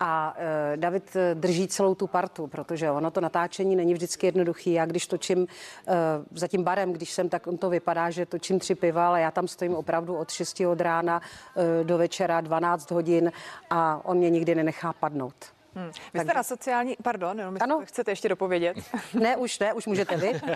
[0.00, 4.72] A e, David e, drží celou tu partu, protože ono to natáčení není vždycky jednoduchý.
[4.72, 5.46] Já když točím
[5.86, 5.94] e,
[6.30, 9.30] za tím barem, když jsem, tak on to vypadá, že točím tři piva, ale já
[9.30, 11.22] tam stojím opravdu od 6 od rána
[11.80, 13.32] e, do večera 12 hodin
[13.70, 15.57] a on mě nikdy nenechá padnout.
[15.78, 15.92] Hmm.
[16.14, 17.80] Vy jste na sociální, pardon, jenom ano.
[17.84, 18.76] chcete ještě dopovědět?
[19.14, 20.40] ne, už ne, už můžete vy.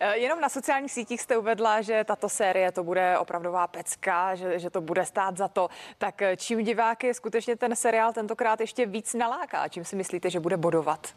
[0.00, 4.58] Eh, jenom na sociálních sítích jste uvedla, že tato série to bude opravdová pecka, že,
[4.58, 5.68] že to bude stát za to.
[5.98, 9.68] Tak eh, čím diváky skutečně ten seriál tentokrát ještě víc naláká?
[9.68, 11.14] Čím si myslíte, že bude bodovat?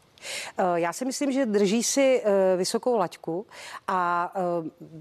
[0.57, 2.23] Eh, já si myslím, že drží si
[2.57, 3.45] vysokou laťku
[3.87, 4.31] a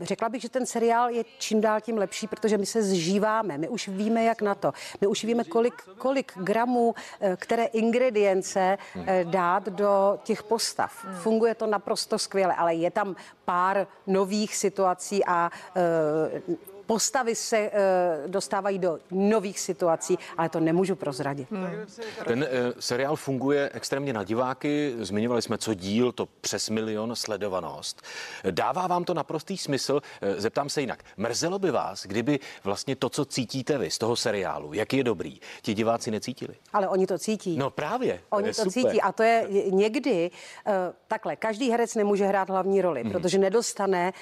[0.01, 3.69] řekla bych, že ten seriál je čím dál tím lepší, protože my se zžíváme, my
[3.69, 4.73] už víme, jak na to.
[5.01, 6.95] My už víme, kolik, kolik gramů,
[7.37, 11.07] které ingredience eh, dát do těch postav.
[11.23, 16.57] Funguje to naprosto skvěle, ale je tam pár nových situací a eh,
[16.89, 17.71] postavy se e,
[18.27, 21.51] dostávají do nových situací, ale to nemůžu prozradit.
[21.51, 21.87] Hmm.
[22.25, 22.49] Ten e,
[22.81, 24.95] seriál funguje extrémně na diváky.
[25.01, 28.03] Zmiňovali jsme, co díl, to přes milion sledovanost.
[28.51, 30.01] Dává vám to naprostý smysl?
[30.21, 31.05] E, zeptám se jinak.
[31.17, 35.41] Mrzelo by vás, kdyby vlastně to, co cítíte vy z toho seriálu, jak je dobrý,
[35.63, 36.55] ti diváci necítili?
[36.73, 37.57] Ale oni to cítí.
[37.57, 38.21] No právě.
[38.31, 40.73] Oni to, to cítí a to je někdy uh,
[41.09, 41.37] takhle.
[41.37, 43.13] Každý herec nemůže hrát hlavní roli, hmm.
[43.13, 44.13] protože nedostane,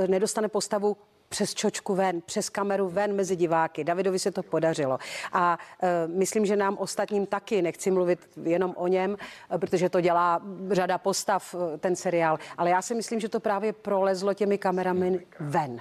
[0.00, 0.96] uh, nedostane postavu
[1.28, 3.84] přes čočku ven, přes kameru ven mezi diváky.
[3.84, 4.98] Davidovi se to podařilo.
[5.32, 9.16] A e, myslím, že nám ostatním taky, nechci mluvit jenom o něm,
[9.54, 13.40] e, protože to dělá řada postav, e, ten seriál, ale já si myslím, že to
[13.40, 15.80] právě prolezlo těmi kamerami ven.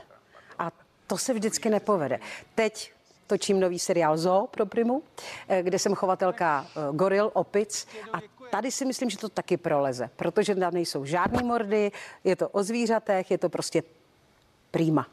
[0.59, 0.71] A
[1.07, 2.19] to se vždycky nepovede.
[2.55, 2.91] Teď
[3.27, 5.03] točím nový seriál Zoo pro Primu,
[5.47, 8.19] e, kde jsem chovatelka goril, opic a
[8.49, 11.91] tady si myslím, že to taky proleze, protože tam nejsou žádný mordy,
[12.23, 13.83] je to o zvířatech, je to prostě
[14.71, 15.07] prima.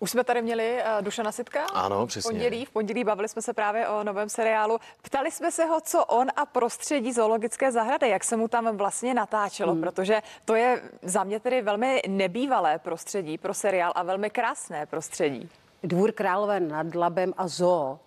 [0.00, 1.64] Už jsme tady měli uh, Dušana Sitka.
[1.64, 2.28] Ano, přesně.
[2.28, 4.78] V pondělí, v pondělí bavili jsme se právě o novém seriálu.
[5.02, 9.14] Ptali jsme se ho, co on a prostředí zoologické zahrady, jak se mu tam vlastně
[9.14, 9.80] natáčelo, hmm.
[9.80, 15.48] protože to je za mě tedy velmi nebývalé prostředí pro seriál a velmi krásné prostředí.
[15.82, 17.98] Dvůr Králové nad Labem a zoo.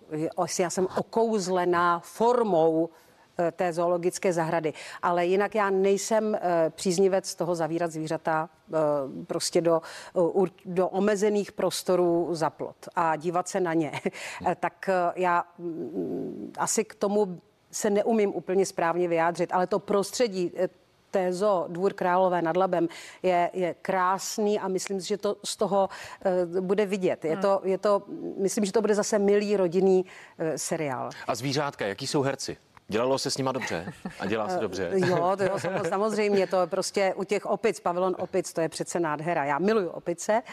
[0.59, 2.89] Já jsem okouzlená formou
[3.51, 4.73] té zoologické zahrady.
[5.01, 8.77] Ale jinak já nejsem eh, příznivec toho zavírat zvířata eh,
[9.27, 9.81] prostě do,
[10.65, 13.91] do omezených prostorů za plot a dívat se na ně.
[14.59, 20.51] tak já mm, asi k tomu se neumím úplně správně vyjádřit, ale to prostředí
[21.11, 22.88] té zoo Dvůr Králové nad Labem
[23.23, 25.89] je, je krásný a myslím si, že to z toho
[26.53, 27.25] uh, bude vidět.
[27.25, 27.41] Je, hmm.
[27.41, 28.03] to, je to,
[28.38, 31.09] myslím, že to bude zase milý rodinný uh, seriál.
[31.27, 32.57] A zvířátka, jaký jsou herci?
[32.89, 34.91] Dělalo se s nima dobře a dělá se dobře.
[34.95, 35.57] jo, to jo,
[35.89, 39.45] samozřejmě, to je prostě u těch opic, pavilon opic, to je přece nádhera.
[39.45, 40.43] Já miluju opice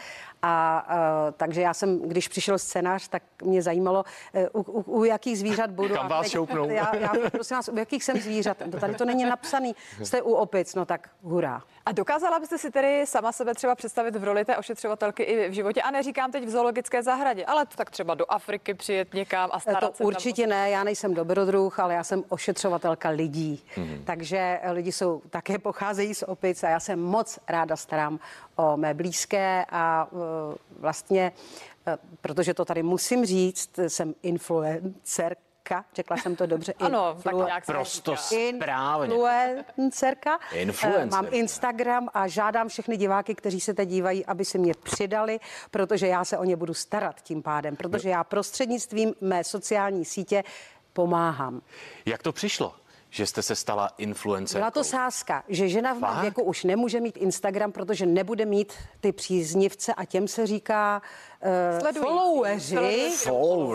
[0.41, 4.05] a uh, takže já jsem, když přišel scénář, tak mě zajímalo,
[4.53, 5.95] uh, u, u, u jakých zvířat budu.
[5.95, 6.69] Kam vás šoupnou?
[6.69, 8.57] Já, já prosím vás, u jakých jsem zvířat.
[8.71, 9.75] To tady to není napsaný.
[10.03, 11.61] Jste u opic, no tak hurá.
[11.85, 15.53] A dokázala byste si tedy sama sebe třeba představit v roli té ošetřovatelky i v
[15.53, 15.81] životě?
[15.81, 19.79] A neříkám teď v zoologické zahradě, ale tak třeba do Afriky přijet někam a starat
[19.79, 20.49] to se Určitě tam.
[20.49, 23.63] ne, já nejsem dobrodruh, ale já jsem ošetřovatelka lidí.
[23.75, 24.03] Mm-hmm.
[24.03, 28.19] Takže lidi jsou také pocházejí z opic a já se moc ráda starám
[28.55, 30.19] o mé blízké a uh,
[30.79, 31.31] vlastně
[31.87, 35.35] uh, protože to tady musím říct, jsem influencer,
[35.95, 36.73] řekla jsem to dobře.
[36.79, 39.15] Ano, tak nějak Prosto správně.
[39.15, 40.39] Influencerka.
[40.53, 41.11] Influencer.
[41.11, 45.39] Mám Instagram a žádám všechny diváky, kteří se teď dívají, aby se mě přidali,
[45.71, 50.43] protože já se o ně budu starat tím pádem, protože já prostřednictvím mé sociální sítě
[50.95, 51.61] pomáhám.
[52.05, 52.73] Jak to přišlo?
[53.09, 54.59] že jste se stala influencerkou.
[54.59, 58.73] Byla to sázka, že žena v mém věku už nemůže mít Instagram, protože nebude mít
[58.99, 61.01] ty příznivce a těm se říká
[61.41, 63.11] uh, followeri.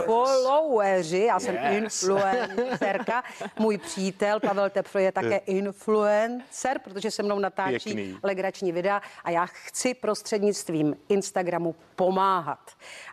[0.06, 1.24] Followeri.
[1.24, 1.74] Já jsem yes.
[1.74, 3.24] influencerka.
[3.58, 8.18] Můj přítel Pavel Tepfl je také influencer, protože se mnou natáčí Pěkný.
[8.22, 12.70] legrační videa a já chci prostřednictvím Instagramu pomáhat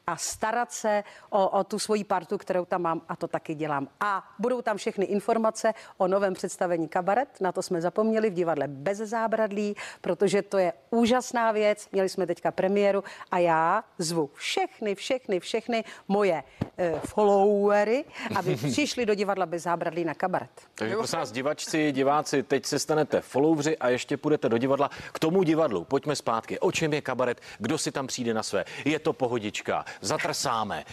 [0.08, 3.88] a starat se o, o tu svoji partu, kterou tam mám a to taky dělám.
[4.00, 8.68] A budou tam všechny informace o novém představení kabaret, na to jsme zapomněli v divadle
[8.68, 11.88] bez zábradlí, protože to je úžasná věc.
[11.91, 16.44] Měli jsme teďka premiéru a já zvu všechny, všechny, všechny moje
[16.78, 20.50] e, followery, aby přišli do divadla bez zábradlí na kabaret.
[20.76, 24.90] Takže prosím nás, divačci, diváci, teď se stanete followři a ještě půjdete do divadla.
[25.12, 26.60] K tomu divadlu pojďme zpátky.
[26.60, 27.42] O čem je kabaret?
[27.60, 28.66] Kdo si tam přijde na své?
[28.86, 30.86] Je to pohodička, zatrsáme.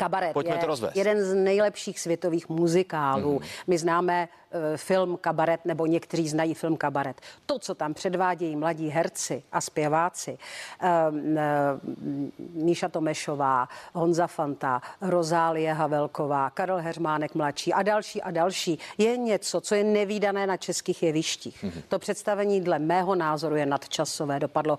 [0.00, 0.96] Kabaret Pojďme je to rozvést.
[0.96, 3.32] jeden z nejlepších světových muzikálů.
[3.32, 3.46] Mm.
[3.66, 7.20] My známe uh, film Kabaret, nebo někteří znají film Kabaret.
[7.46, 10.38] To, co tam předvádějí mladí herci a zpěváci,
[10.82, 11.38] uh, uh,
[12.64, 19.60] Míša Tomešová, Honza Fanta, Rozálie Havelková, Karel Heřmánek mladší a další a další, je něco,
[19.60, 21.62] co je nevýdané na českých jevištích.
[21.62, 21.72] Mm.
[21.88, 24.78] To představení dle mého názoru je nadčasové, dopadlo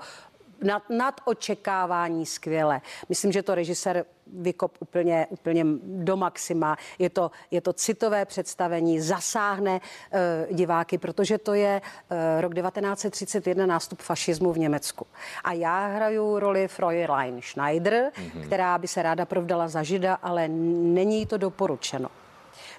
[0.62, 2.82] nad, nad očekávání skvěle.
[3.10, 6.78] Myslím, že to režisér vykop úplně, úplně do maxima.
[7.00, 13.66] Je to, je to citové představení, zasáhne uh, diváky, protože to je uh, rok 1931
[13.66, 15.08] nástup fašismu v Německu.
[15.44, 18.46] A já hraju roli Fräulein Schneider, mm-hmm.
[18.46, 22.10] která by se ráda provdala za žida, ale není to doporučeno.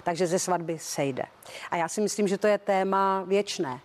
[0.03, 1.23] Takže ze svatby sejde.
[1.71, 3.79] A já si myslím, že to je téma věčné.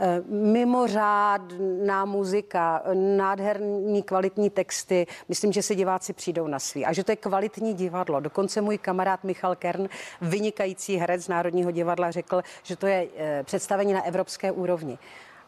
[0.00, 5.06] Eh, mimořádná muzika, nádherný kvalitní texty.
[5.28, 8.20] Myslím, že si diváci přijdou na svý a že to je kvalitní divadlo.
[8.20, 9.88] Dokonce můj kamarád Michal Kern,
[10.20, 14.98] vynikající herec z Národního divadla, řekl, že to je eh, představení na evropské úrovni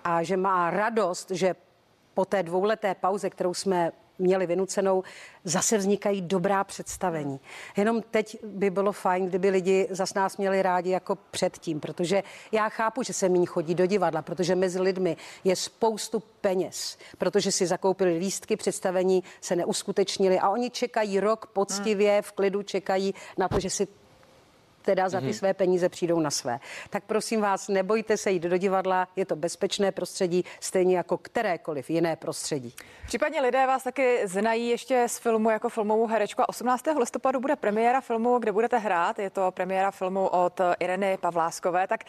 [0.05, 1.55] a že má radost, že
[2.15, 5.03] po té dvouleté pauze, kterou jsme měli vynucenou,
[5.45, 7.41] zase vznikají dobrá představení.
[7.77, 12.69] Jenom teď by bylo fajn, kdyby lidi zas nás měli rádi jako předtím, protože já
[12.69, 17.67] chápu, že se méně chodí do divadla, protože mezi lidmi je spoustu peněz, protože si
[17.67, 23.61] zakoupili lístky, představení se neuskutečnili a oni čekají rok poctivě, v klidu čekají na to,
[23.61, 23.89] že si
[24.87, 25.35] teda za ty Mhm.
[25.35, 26.59] své peníze přijdou na své.
[26.91, 31.91] Tak prosím vás, nebojte se jít do divadla, je to bezpečné prostředí, stejně jako kterékoliv
[31.91, 32.75] jiné prostředí.
[33.07, 36.43] Případně lidé vás taky znají ještě z filmu jako filmovou herečku.
[36.43, 36.85] A 18.
[36.99, 39.19] listopadu bude premiéra filmu, kde budete hrát.
[39.19, 41.87] Je to premiéra filmu od Ireny Pavláskové.
[41.87, 42.01] Tak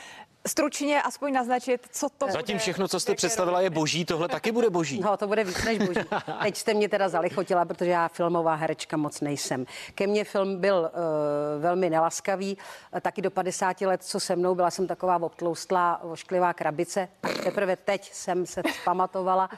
[0.48, 2.60] stručně aspoň naznačit, co to Zatím bude.
[2.60, 5.00] všechno, co jste představila, je boží, tohle taky bude boží.
[5.00, 6.00] No, to bude víc než boží.
[6.44, 9.66] Teď jste mě teda zalichotila, protože já filmová herečka moc nejsem.
[9.96, 12.58] Ke mně film byl uh, velmi nelaskavý,
[13.02, 17.10] taky do 50 let, co se mnou, byla jsem taková obtloustlá, ošklivá krabice.
[17.44, 19.50] Teprve teď jsem se pamatovala,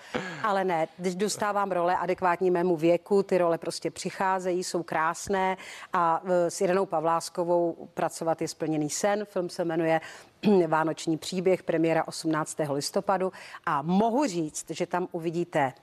[0.44, 5.58] ale ne, když dostávám role adekvátní mému věku, ty role prostě přicházejí, jsou krásné
[5.94, 9.26] a uh, s Irenou Pavláskovou pracovat je splněný sen.
[9.26, 10.02] Film se jmenuje
[10.68, 12.58] Vánoční příběh, premiéra 18.
[12.70, 13.32] listopadu
[13.66, 15.74] a mohu říct, že tam uvidíte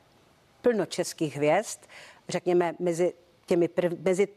[0.63, 1.81] plno českých hvězd,
[2.29, 3.13] řekněme mezi
[3.47, 4.29] těmi prv, mezi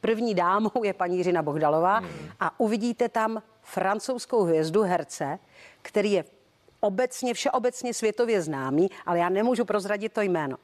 [0.00, 2.00] první dámou je paní Jiřina Bohdalová
[2.40, 5.38] a uvidíte tam francouzskou hvězdu herce,
[5.82, 6.24] který je
[6.80, 10.56] obecně, všeobecně světově známý, ale já nemůžu prozradit to jméno.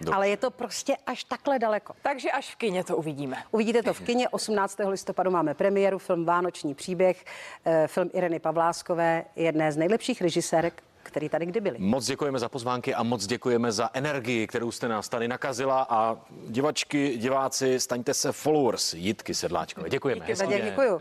[0.00, 0.14] Dobře.
[0.14, 1.94] Ale je to prostě až takhle daleko.
[2.02, 3.36] Takže až v kině to uvidíme.
[3.50, 4.28] Uvidíte to v kině.
[4.28, 4.78] 18.
[4.88, 7.24] listopadu máme premiéru, film Vánoční příběh,
[7.64, 11.76] eh, film Ireny Pavláskové, jedné z nejlepších režisérek, který tady kdy byli.
[11.78, 16.16] Moc děkujeme za pozvánky a moc děkujeme za energii, kterou jste nás tady nakazila a
[16.48, 19.88] divačky, diváci, staňte se followers Jitky Sedláčkové.
[19.88, 20.26] Děkujeme.
[20.26, 21.00] Díky, děkuju.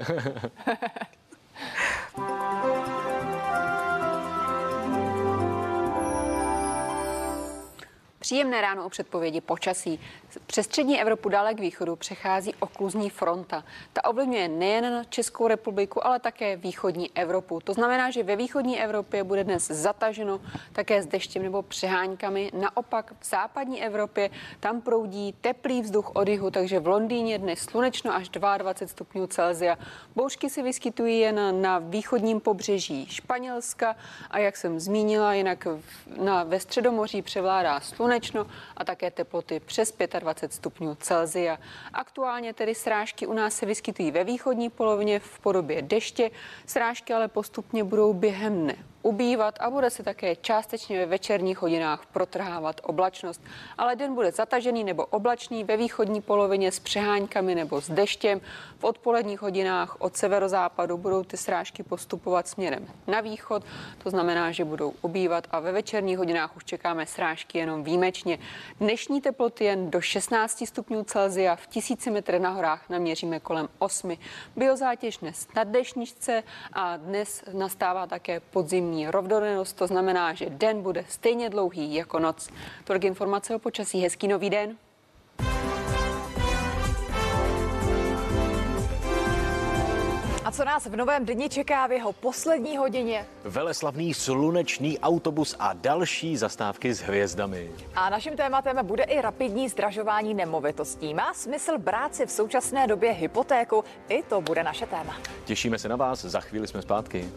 [8.19, 9.99] Příjemné ráno o předpovědi počasí.
[10.45, 13.63] Přes střední Evropu dále k východu přechází okluzní fronta.
[13.93, 17.59] Ta ovlivňuje nejen Českou republiku, ale také východní Evropu.
[17.63, 20.41] To znamená, že ve východní Evropě bude dnes zataženo
[20.73, 22.51] také s deštěm nebo přeháňkami.
[22.53, 28.15] Naopak v západní Evropě tam proudí teplý vzduch od jihu, takže v Londýně dnes slunečno
[28.15, 29.77] až 22 stupňů Celsia.
[30.15, 33.95] Bouřky se vyskytují jen na východním pobřeží Španělska
[34.31, 35.67] a jak jsem zmínila, jinak
[36.17, 38.08] na, ve Středomoří převládá slunečno
[38.77, 41.57] a také teploty přes 25 stupňů Celsia.
[41.93, 46.31] Aktuálně tedy srážky u nás se vyskytují ve východní polovině v podobě deště.
[46.65, 52.05] Srážky ale postupně budou během dne ubývat a bude se také částečně ve večerních hodinách
[52.05, 53.41] protrhávat oblačnost.
[53.77, 58.41] Ale den bude zatažený nebo oblačný ve východní polovině s přeháňkami nebo s deštěm.
[58.79, 63.63] V odpoledních hodinách od severozápadu budou ty srážky postupovat směrem na východ,
[64.03, 68.39] to znamená, že budou ubývat a ve večerních hodinách už čekáme srážky jenom výjimečně.
[68.79, 74.17] Dnešní teploty jen do 16 stupňů Celsia, v tisíci metrech na horách naměříme kolem 8.
[74.55, 76.43] Biozátěž dnes na dešničce
[76.73, 82.49] a dnes nastává také podzimní rovnodennost, to znamená, že den bude stejně dlouhý jako noc.
[82.83, 84.01] Tolik informace o počasí.
[84.01, 84.77] Hezký nový den.
[90.45, 93.25] A co nás v novém dni čeká v jeho poslední hodině?
[93.43, 97.69] Veleslavný slunečný autobus a další zastávky s hvězdami.
[97.95, 101.13] A naším tématem bude i rapidní zdražování nemovitostí.
[101.13, 103.83] Má smysl brát si v současné době hypotéku?
[104.07, 105.17] I to bude naše téma.
[105.45, 107.29] Těšíme se na vás, za chvíli jsme zpátky.